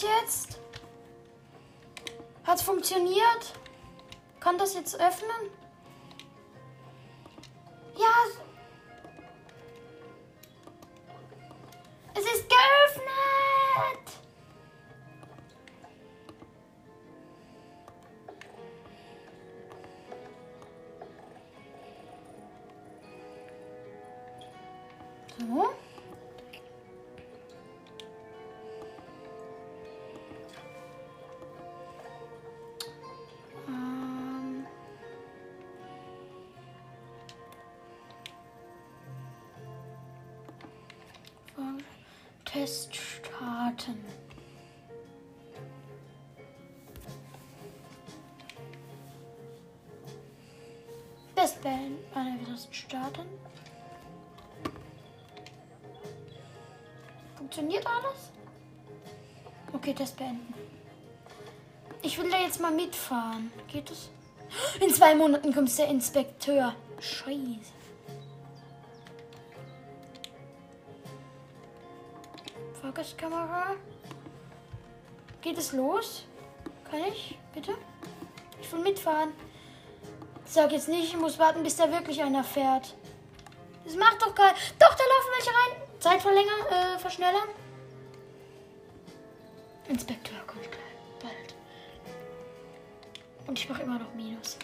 Das 0.02 0.10
jetzt? 0.24 0.60
Hat's 2.44 2.62
funktioniert? 2.62 3.54
Kann 4.40 4.58
das 4.58 4.74
jetzt 4.74 4.96
öffnen? 4.96 5.52
Ja. 7.96 8.42
Es 12.14 12.26
ist 12.26 12.46
geöffnet. 12.50 13.12
So. 25.38 25.91
Test 42.52 42.94
starten. 42.94 44.04
Test 51.34 51.62
beenden. 51.62 52.46
Test 52.46 52.76
starten. 52.76 53.26
Funktioniert 57.38 57.86
alles? 57.88 58.32
Okay, 59.72 59.94
Test 59.94 60.18
beenden. 60.18 60.54
Ich 62.02 62.18
will 62.18 62.30
da 62.30 62.38
jetzt 62.38 62.60
mal 62.60 62.72
mitfahren. 62.72 63.50
Geht 63.72 63.90
es? 63.92 64.10
In 64.82 64.94
zwei 64.94 65.16
Monaten 65.16 65.54
kommt 65.54 65.78
der 65.78 65.88
Inspekteur. 65.88 66.76
Scheiße. 67.00 67.81
Fahrgastkamera. 73.02 73.76
Geht 75.42 75.58
es 75.58 75.74
los? 75.74 76.26
Kann 76.90 77.00
ich? 77.12 77.38
Bitte? 77.54 77.74
Ich 78.62 78.72
will 78.72 78.82
mitfahren. 78.82 79.34
Sag 80.46 80.72
jetzt 80.72 80.88
nicht, 80.88 81.14
ich 81.14 81.18
muss 81.18 81.40
warten, 81.40 81.64
bis 81.64 81.78
da 81.78 81.92
wirklich 81.92 82.22
einer 82.22 82.44
fährt. 82.44 82.94
Das 83.86 83.96
macht 83.96 84.22
doch 84.22 84.36
geil. 84.36 84.54
Doch, 84.78 84.94
da 84.96 85.04
laufen 85.04 85.32
welche 85.38 85.50
rein. 85.50 85.90
Zeit 86.00 86.22
verlängern, 86.22 86.68
äh, 86.70 87.00
verschnellern. 87.00 87.50
Inspektor 89.88 90.38
kommt 90.46 90.72
gleich. 90.72 91.22
Bald. 91.22 91.56
Und 93.48 93.58
ich 93.58 93.68
mache 93.68 93.82
immer 93.84 93.98
noch 93.98 94.14
Minus. 94.14 94.58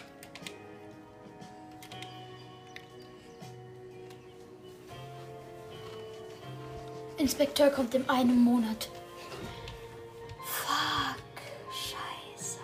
Inspekteur 7.18 7.70
kommt 7.70 7.94
in 7.94 8.08
einem 8.08 8.42
Monat. 8.42 8.88
Fuck. 10.44 11.16
Scheiße. 11.72 12.58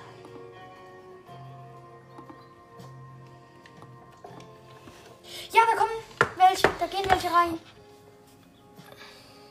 Ja, 5.52 5.62
da 5.70 5.76
kommen 5.76 5.90
welche. 6.36 6.68
Da 6.78 6.86
gehen 6.86 7.10
welche 7.10 7.28
rein. 7.28 7.58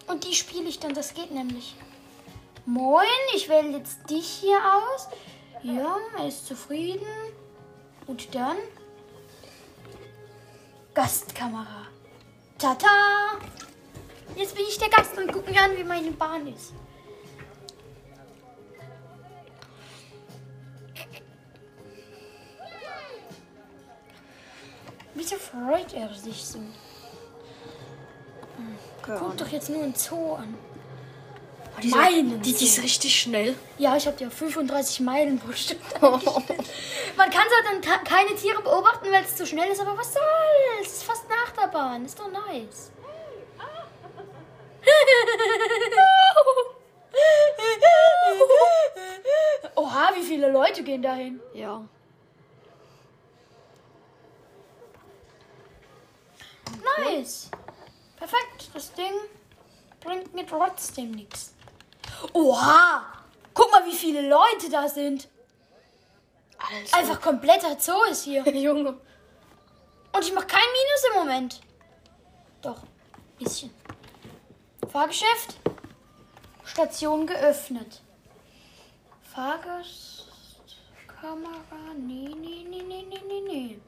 Und 0.07 0.23
die 0.23 0.33
spiele 0.33 0.69
ich 0.69 0.79
dann. 0.79 0.93
Das 0.93 1.13
geht 1.13 1.31
nämlich. 1.31 1.75
Moin, 2.65 3.05
ich 3.35 3.49
wähle 3.49 3.77
jetzt 3.77 4.09
dich 4.09 4.25
hier 4.25 4.57
aus. 4.57 5.09
Ja, 5.63 5.97
er 6.17 6.27
ist 6.27 6.45
zufrieden. 6.45 7.05
Und 8.07 8.33
dann 8.33 8.57
Gastkamera. 10.93 11.87
Tata! 12.57 13.39
Jetzt 14.35 14.55
bin 14.55 14.65
ich 14.67 14.77
der 14.77 14.89
Gast 14.89 15.17
und 15.17 15.31
guck 15.31 15.49
mir 15.49 15.61
an, 15.61 15.77
wie 15.77 15.83
meine 15.83 16.11
Bahn 16.11 16.47
ist. 16.47 16.73
Wieso 25.13 25.35
freut 25.35 25.93
er 25.93 26.13
sich 26.13 26.43
so? 26.43 26.59
Guck 29.05 29.37
doch 29.37 29.47
jetzt 29.49 29.69
nur 29.69 29.83
einen 29.83 29.95
Zoo 29.95 30.35
an. 30.35 30.55
Die, 31.81 31.89
Meinen 31.89 32.41
die, 32.41 32.53
die 32.53 32.65
ist 32.65 32.81
richtig 32.83 33.19
schnell. 33.19 33.55
Ja, 33.79 33.97
ich 33.97 34.05
habe 34.05 34.17
ja 34.23 34.29
35 34.29 34.99
Meilen 35.01 35.39
pro 35.39 35.51
Stunde. 35.53 35.83
Man 36.01 37.29
kann 37.29 37.45
so 37.49 37.71
dann 37.71 37.81
ta- 37.81 38.03
keine 38.05 38.35
Tiere 38.35 38.61
beobachten, 38.61 39.11
weil 39.11 39.23
es 39.23 39.35
zu 39.35 39.45
schnell 39.45 39.71
ist, 39.71 39.81
aber 39.81 39.97
was 39.97 40.13
soll's? 40.13 40.23
Es 40.87 40.93
ist 40.93 41.03
fast 41.03 41.23
nach 41.27 41.51
der 41.59 41.67
Bahn. 41.69 42.05
Ist 42.05 42.19
doch 42.19 42.31
nice. 42.31 42.91
Oha, 49.75 50.11
wie 50.15 50.23
viele 50.23 50.51
Leute 50.51 50.83
gehen 50.83 51.01
dahin? 51.01 51.39
Ja. 51.53 51.83
Nice. 56.97 57.49
Perfekt. 58.17 58.69
Das 58.73 58.93
Ding 58.93 59.13
bringt 59.99 60.33
mir 60.33 60.45
trotzdem 60.45 61.11
nichts. 61.11 61.53
Oha! 62.33 63.05
Guck 63.53 63.71
mal, 63.71 63.85
wie 63.85 63.95
viele 63.95 64.27
Leute 64.27 64.69
da 64.69 64.87
sind. 64.87 65.27
Also, 66.57 66.97
Einfach 66.97 67.21
kompletter 67.21 67.77
Zoo 67.79 68.03
ist 68.09 68.23
hier. 68.23 68.43
Junge. 68.47 68.97
Und 70.13 70.21
ich 70.23 70.33
mache 70.33 70.47
kein 70.47 70.61
Minus 70.61 71.03
im 71.11 71.19
Moment. 71.19 71.61
Doch, 72.61 72.81
bisschen. 73.37 73.71
Fahrgeschäft. 74.93 75.59
Station 76.63 77.25
geöffnet. 77.25 78.03
Fahrgastkamera. 79.23 81.95
Nee, 81.97 82.35
nee, 82.35 82.63
nee, 82.69 82.83
nee, 82.83 83.01
nee, 83.01 83.21
nee, 83.27 83.41
nee. 83.41 83.81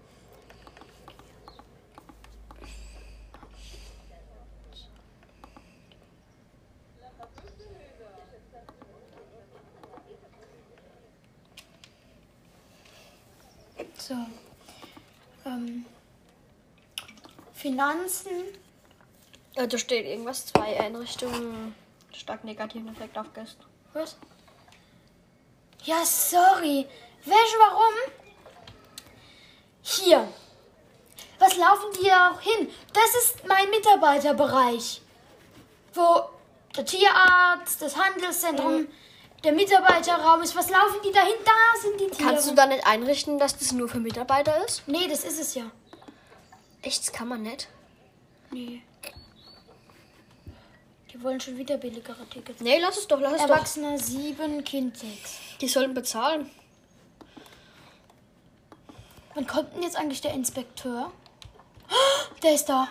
So. 13.99 14.15
Ähm. 15.45 15.85
Finanzen. 17.53 18.64
Da 19.55 19.77
steht 19.77 20.05
irgendwas, 20.05 20.47
zwei 20.47 20.77
Einrichtungen, 20.79 21.73
stark 22.13 22.43
negativen 22.43 22.89
Effekt 22.89 23.17
auf 23.17 23.33
Gäste. 23.33 23.63
Was? 23.93 24.17
Ja, 25.83 26.03
sorry. 26.03 26.85
Welche, 27.23 27.57
warum? 27.59 27.93
Hier. 29.81 30.27
Was 31.39 31.55
laufen 31.57 31.87
die 31.99 32.07
da 32.07 32.31
auch 32.31 32.41
hin? 32.41 32.69
Das 32.91 33.23
ist 33.23 33.47
mein 33.47 33.69
Mitarbeiterbereich. 33.69 35.01
Wo 35.93 36.29
der 36.75 36.85
Tierarzt, 36.85 37.81
das 37.81 37.95
Handelszentrum, 37.95 38.87
der 39.43 39.53
Mitarbeiterraum 39.53 40.41
ist. 40.41 40.55
Was 40.55 40.69
laufen 40.69 40.99
die 41.05 41.11
da 41.11 41.21
hin? 41.21 41.35
Da 41.45 41.81
sind 41.81 41.99
die 42.01 42.07
Tiere. 42.07 42.29
Kannst 42.29 42.49
du 42.49 42.55
da 42.55 42.65
nicht 42.65 42.85
einrichten, 42.85 43.39
dass 43.39 43.57
das 43.57 43.71
nur 43.71 43.87
für 43.87 43.99
Mitarbeiter 43.99 44.65
ist? 44.65 44.85
Nee, 44.87 45.07
das 45.07 45.23
ist 45.23 45.39
es 45.39 45.55
ja. 45.55 45.71
Echt, 46.81 46.99
das 46.99 47.13
kann 47.13 47.29
man 47.29 47.41
nicht. 47.43 47.69
Nee. 48.51 48.81
Die 51.15 51.23
wollen 51.23 51.39
schon 51.39 51.57
wieder 51.57 51.77
billigere 51.77 52.27
Tickets. 52.29 52.59
Nee, 52.59 52.77
lass 52.77 52.97
es 52.97 53.07
doch, 53.07 53.21
lass 53.21 53.35
es 53.35 53.41
doch. 53.43 53.49
Erwachsener 53.49 53.97
7, 53.97 54.61
Kind 54.65 54.97
6. 54.97 55.39
Die 55.61 55.67
sollen 55.69 55.93
bezahlen. 55.93 56.51
Wann 59.33 59.47
kommt 59.47 59.73
denn 59.73 59.83
jetzt 59.83 59.95
eigentlich 59.95 60.19
der 60.19 60.33
Inspekteur? 60.33 61.13
Der 62.43 62.53
ist 62.53 62.65
da. 62.65 62.89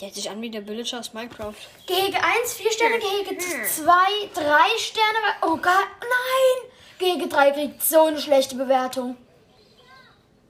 Der 0.00 0.08
hört 0.08 0.14
sich 0.14 0.30
an 0.30 0.40
wie 0.40 0.48
der 0.48 0.66
Villager 0.66 1.00
aus 1.00 1.12
Minecraft. 1.12 1.54
Gehege 1.86 2.16
1, 2.16 2.54
4 2.54 2.72
Sterne, 2.72 2.98
Gehege 2.98 3.36
2, 3.36 3.84
3 4.32 4.78
Sterne. 4.78 5.18
Oh 5.42 5.56
Gott, 5.56 5.88
nein! 6.00 6.70
Gehege 6.98 7.28
3 7.28 7.50
kriegt 7.50 7.82
so 7.82 8.04
eine 8.04 8.20
schlechte 8.20 8.56
Bewertung. 8.56 9.18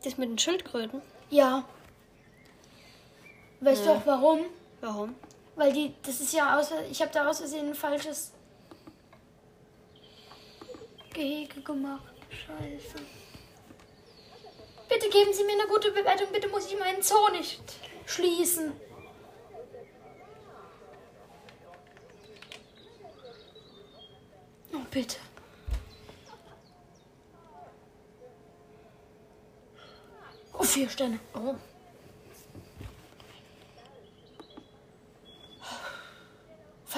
Das 0.04 0.16
mit 0.16 0.28
den 0.28 0.38
Schildkröten. 0.38 1.02
Ja. 1.30 1.64
Weißt 3.60 3.84
du 3.84 3.90
auch 3.90 4.02
warum? 4.06 4.44
Warum? 4.80 5.16
Weil 5.58 5.72
die, 5.72 5.92
das 6.02 6.20
ist 6.20 6.32
ja 6.32 6.58
aus, 6.58 6.70
ich 6.88 7.02
habe 7.02 7.10
da 7.12 7.28
aus 7.28 7.38
Versehen 7.38 7.68
ein 7.68 7.74
falsches 7.74 8.32
Gehege 11.12 11.60
gemacht. 11.62 12.14
Scheiße. 12.30 13.04
Bitte 14.88 15.10
geben 15.10 15.32
Sie 15.32 15.42
mir 15.42 15.60
eine 15.60 15.68
gute 15.68 15.90
Bewertung. 15.90 16.28
Bitte 16.32 16.48
muss 16.48 16.70
ich 16.70 16.78
meinen 16.78 17.02
Zoo 17.02 17.28
nicht 17.32 17.60
schließen. 18.06 18.72
bitte. 24.90 25.16
Oh, 30.52 30.62
vier 30.62 30.88
Sterne. 30.88 31.18
Oh. 31.34 31.54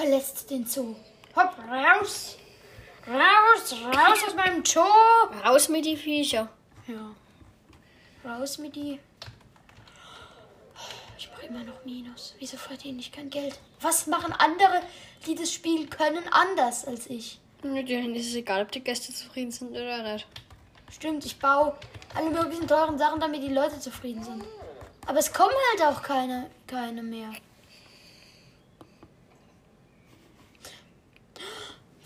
Verletzt 0.01 0.49
den 0.49 0.65
Zoo. 0.65 0.95
Hopp, 1.35 1.55
raus. 1.69 2.35
Raus, 3.07 3.75
raus 3.85 4.19
aus 4.25 4.33
meinem 4.35 4.65
Zoo. 4.65 4.81
Raus 5.45 5.69
mit 5.69 5.85
die 5.85 5.95
Viecher. 5.95 6.49
Ja. 6.87 7.11
Raus 8.27 8.57
mit 8.57 8.75
die. 8.75 8.99
Ich 11.19 11.29
mache 11.29 11.45
immer 11.45 11.63
noch 11.63 11.85
Minus. 11.85 12.33
Wieso 12.39 12.57
verdiene 12.57 12.99
ich 12.99 13.11
kein 13.11 13.29
Geld? 13.29 13.59
Was 13.79 14.07
machen 14.07 14.33
andere, 14.33 14.81
die 15.27 15.35
das 15.35 15.53
Spiel 15.53 15.85
können, 15.85 16.23
anders 16.31 16.85
als 16.85 17.05
ich? 17.05 17.39
Mit 17.61 17.87
denen 17.87 18.15
ist 18.15 18.29
es 18.29 18.35
egal, 18.35 18.63
ob 18.63 18.71
die 18.71 18.83
Gäste 18.83 19.13
zufrieden 19.13 19.51
sind 19.51 19.69
oder 19.69 20.13
nicht. 20.13 20.25
Stimmt, 20.91 21.23
ich 21.25 21.37
baue 21.37 21.77
alle 22.15 22.31
möglichen 22.31 22.67
teuren 22.67 22.97
Sachen, 22.97 23.19
damit 23.19 23.43
die 23.43 23.53
Leute 23.53 23.79
zufrieden 23.79 24.23
sind. 24.23 24.43
Aber 25.05 25.19
es 25.19 25.31
kommen 25.31 25.53
halt 25.71 25.95
auch 25.95 26.01
keine, 26.01 26.49
keine 26.65 27.03
mehr. 27.03 27.29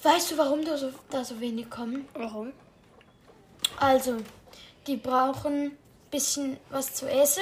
Weißt 0.05 0.29
du, 0.29 0.37
warum 0.37 0.63
da 0.63 0.77
so, 0.77 0.91
da 1.09 1.25
so 1.25 1.39
wenig 1.39 1.67
kommen? 1.67 2.07
Warum? 2.13 2.53
Also, 3.77 4.17
die 4.85 4.97
brauchen 4.97 5.71
ein 5.71 5.77
bisschen 6.11 6.57
was 6.69 6.93
zu 6.93 7.09
essen. 7.09 7.41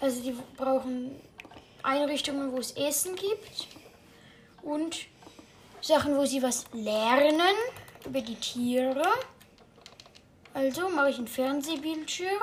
Also 0.00 0.20
die 0.20 0.36
brauchen 0.58 1.18
Einrichtungen, 1.82 2.52
wo 2.52 2.58
es 2.58 2.72
Essen 2.72 3.16
gibt 3.16 3.68
und 4.60 5.06
Sachen, 5.80 6.14
wo 6.18 6.26
sie 6.26 6.42
was 6.42 6.66
lernen 6.74 7.56
über 8.04 8.20
die 8.20 8.34
Tiere. 8.34 9.06
Also 10.52 10.90
mache 10.90 11.08
ich 11.08 11.16
einen 11.16 11.26
Fernsehbildschirm. 11.26 12.42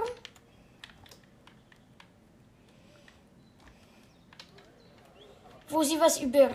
Wo 5.69 5.83
sie 5.83 5.99
was 5.99 6.19
über 6.19 6.49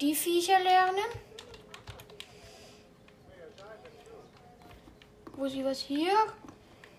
die 0.00 0.14
Viecher 0.14 0.58
lernen. 0.60 1.10
Wo 5.36 5.48
sie 5.48 5.64
was 5.64 5.80
hier 5.80 6.12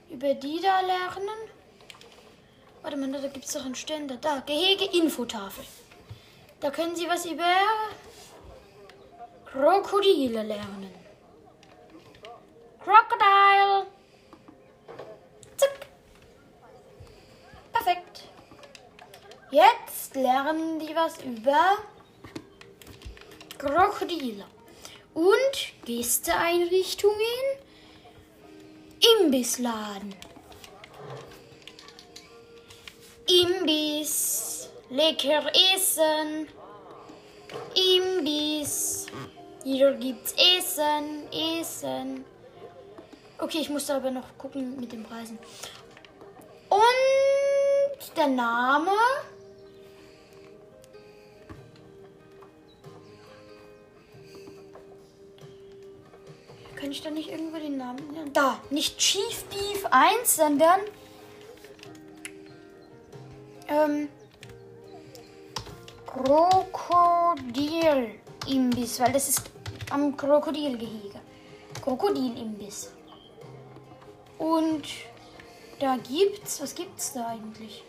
über 0.10 0.34
die 0.34 0.62
da 0.62 0.82
lernen. 0.82 1.40
Warte 2.82 2.98
mal, 2.98 3.12
da 3.12 3.28
gibt 3.28 3.46
es 3.46 3.54
doch 3.54 3.66
einen 3.66 3.76
Ständer. 3.76 4.18
Da, 4.18 4.42
Gehege-Infotafel. 4.46 5.66
Da 6.60 6.70
können 6.70 6.96
sie 6.96 7.08
was 7.08 7.26
über 7.26 7.44
Krokodile 9.46 10.44
lernen. 10.44 10.92
Crocodile. 12.84 13.88
Zack. 15.58 15.88
Perfekt. 17.74 18.24
Jetzt 19.50 19.85
lernen 20.16 20.80
die 20.80 20.96
was 20.96 21.22
über 21.24 21.78
Krokodile. 23.58 24.46
Und 25.14 25.86
Gästeeinrichtungen. 25.86 27.16
Imbissladen. 29.20 30.16
Imbiss. 33.28 34.70
Lecker 34.90 35.52
essen. 35.74 36.48
Imbiss. 37.76 39.08
Hier 39.64 39.94
gibt's 39.94 40.34
Essen. 40.34 41.28
Essen. 41.32 42.26
Okay, 43.40 43.60
ich 43.60 43.70
muss 43.70 43.90
aber 43.90 44.12
noch 44.12 44.38
gucken 44.38 44.80
mit 44.80 44.92
den 44.92 45.04
Preisen. 45.04 45.40
Und 46.70 48.18
der 48.18 48.28
Name. 48.28 48.92
Kann 56.86 56.92
ich 56.92 57.02
da 57.02 57.10
nicht 57.10 57.32
irgendwo 57.32 57.58
den 57.58 57.78
Namen 57.78 58.14
nennen? 58.14 58.32
Da, 58.32 58.60
nicht 58.70 59.00
Chief 59.00 59.44
Beef 59.46 59.88
1, 59.90 60.36
sondern 60.36 60.82
ähm, 63.68 64.08
Krokodil-Imbiss, 66.06 69.00
weil 69.00 69.14
das 69.14 69.30
ist 69.30 69.50
am 69.90 70.16
Krokodilgehege. 70.16 71.20
Krokodil-Imbiss. 71.84 72.94
Und 74.38 74.84
da 75.80 75.98
gibt's, 75.98 76.62
was 76.62 76.76
gibt's 76.76 77.14
da 77.14 77.30
eigentlich? 77.30 77.84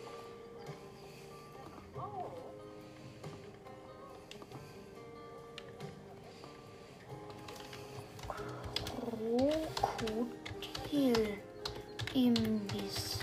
Krokodil-Imbiss. 10.86 13.18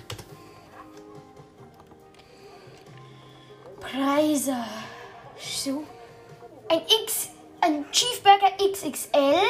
Preise. 3.79 4.65
So. 5.39 5.83
Ein 6.69 6.81
X, 7.03 7.29
ein 7.61 7.85
Cheeseburger 7.91 8.51
XXL 8.57 9.41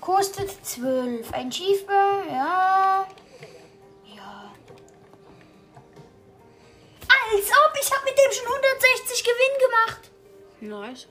kostet 0.00 0.50
12. 0.64 1.32
Ein 1.32 1.50
Cheeseburger, 1.50 2.24
ja. 2.30 3.06
Ja. 4.16 4.52
Als 7.08 7.50
ob 7.50 7.72
ich 7.80 7.92
habe 7.92 8.04
mit 8.04 8.18
dem 8.18 8.32
schon 8.32 8.46
160 8.46 9.24
Gewinn 9.24 9.58
gemacht. 9.60 10.10
Nice. 10.60 11.08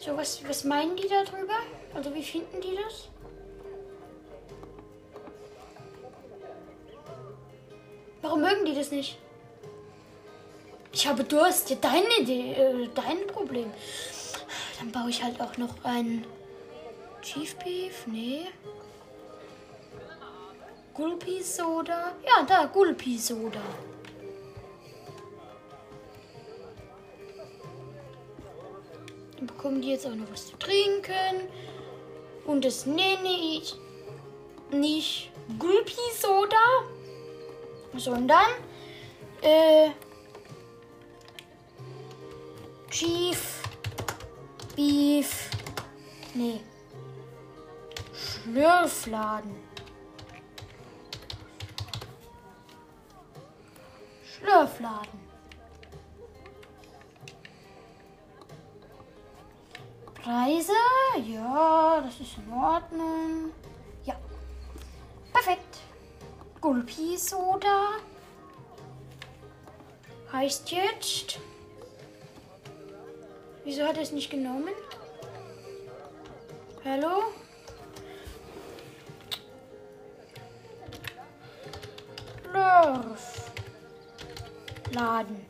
So, 0.00 0.16
was, 0.16 0.42
was 0.48 0.64
meinen 0.64 0.96
die 0.96 1.08
darüber? 1.08 1.58
Also, 1.94 2.14
wie 2.14 2.22
finden 2.22 2.58
die 2.62 2.74
das? 2.74 3.08
Warum 8.22 8.40
mögen 8.40 8.64
die 8.64 8.74
das 8.74 8.90
nicht? 8.90 9.18
Ich 10.92 11.06
habe 11.06 11.22
Durst. 11.22 11.68
Ja, 11.68 11.76
deine 11.76 12.08
Idee, 12.18 12.54
äh, 12.54 12.88
dein 12.94 13.26
Problem. 13.26 13.70
Dann 14.78 14.90
baue 14.90 15.10
ich 15.10 15.22
halt 15.22 15.38
auch 15.38 15.58
noch 15.58 15.74
ein 15.84 16.24
Chief 17.20 17.54
Beef. 17.56 18.06
Nee. 18.06 18.46
Gulpi 20.94 21.42
Soda. 21.42 22.12
Ja, 22.26 22.42
da, 22.46 22.64
Gulpi 22.64 23.18
Soda. 23.18 23.60
Bekommen 29.40 29.80
die 29.80 29.90
jetzt 29.90 30.06
auch 30.06 30.14
noch 30.14 30.30
was 30.30 30.48
zu 30.48 30.56
trinken. 30.58 31.48
Und 32.44 32.64
das 32.64 32.86
nenne 32.86 33.28
ich 33.28 33.74
nicht 34.70 35.30
Gulpi 35.58 35.94
Soda, 36.18 36.56
sondern 37.96 38.50
äh, 39.42 39.90
Chief 42.90 43.62
Beef. 44.76 45.50
Nee. 46.34 46.60
Schlürfladen. 48.12 49.54
Schlürfladen. 54.24 55.19
Preise? 60.30 60.72
Ja, 61.26 62.00
das 62.00 62.20
ist 62.20 62.38
in 62.38 62.52
Ordnung. 62.52 63.50
Ja. 64.04 64.14
Perfekt. 65.32 65.78
Gulpi 66.60 67.16
Soda. 67.18 67.94
Heißt 70.32 70.70
jetzt. 70.70 71.40
Wieso 73.64 73.82
hat 73.84 73.96
er 73.96 74.04
es 74.04 74.12
nicht 74.12 74.30
genommen? 74.30 74.74
Hallo? 76.84 77.24
Schlürfladen. 84.92 85.46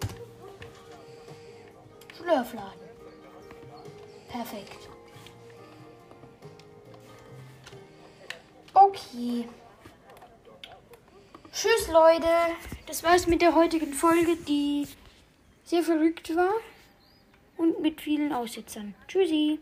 Schlürfladen. 2.17 2.80
Perfekt. 4.31 4.89
Okay. 8.73 9.49
Tschüss, 11.53 11.89
Leute. 11.93 12.27
Das 12.87 13.03
war's 13.03 13.27
mit 13.27 13.43
der 13.43 13.55
heutigen 13.55 13.93
Folge, 13.93 14.37
die 14.37 14.87
sehr 15.65 15.83
verrückt 15.83 16.35
war 16.37 16.55
und 17.57 17.81
mit 17.81 18.01
vielen 18.01 18.33
Aussetzern. 18.33 18.95
Tschüssi. 19.09 19.59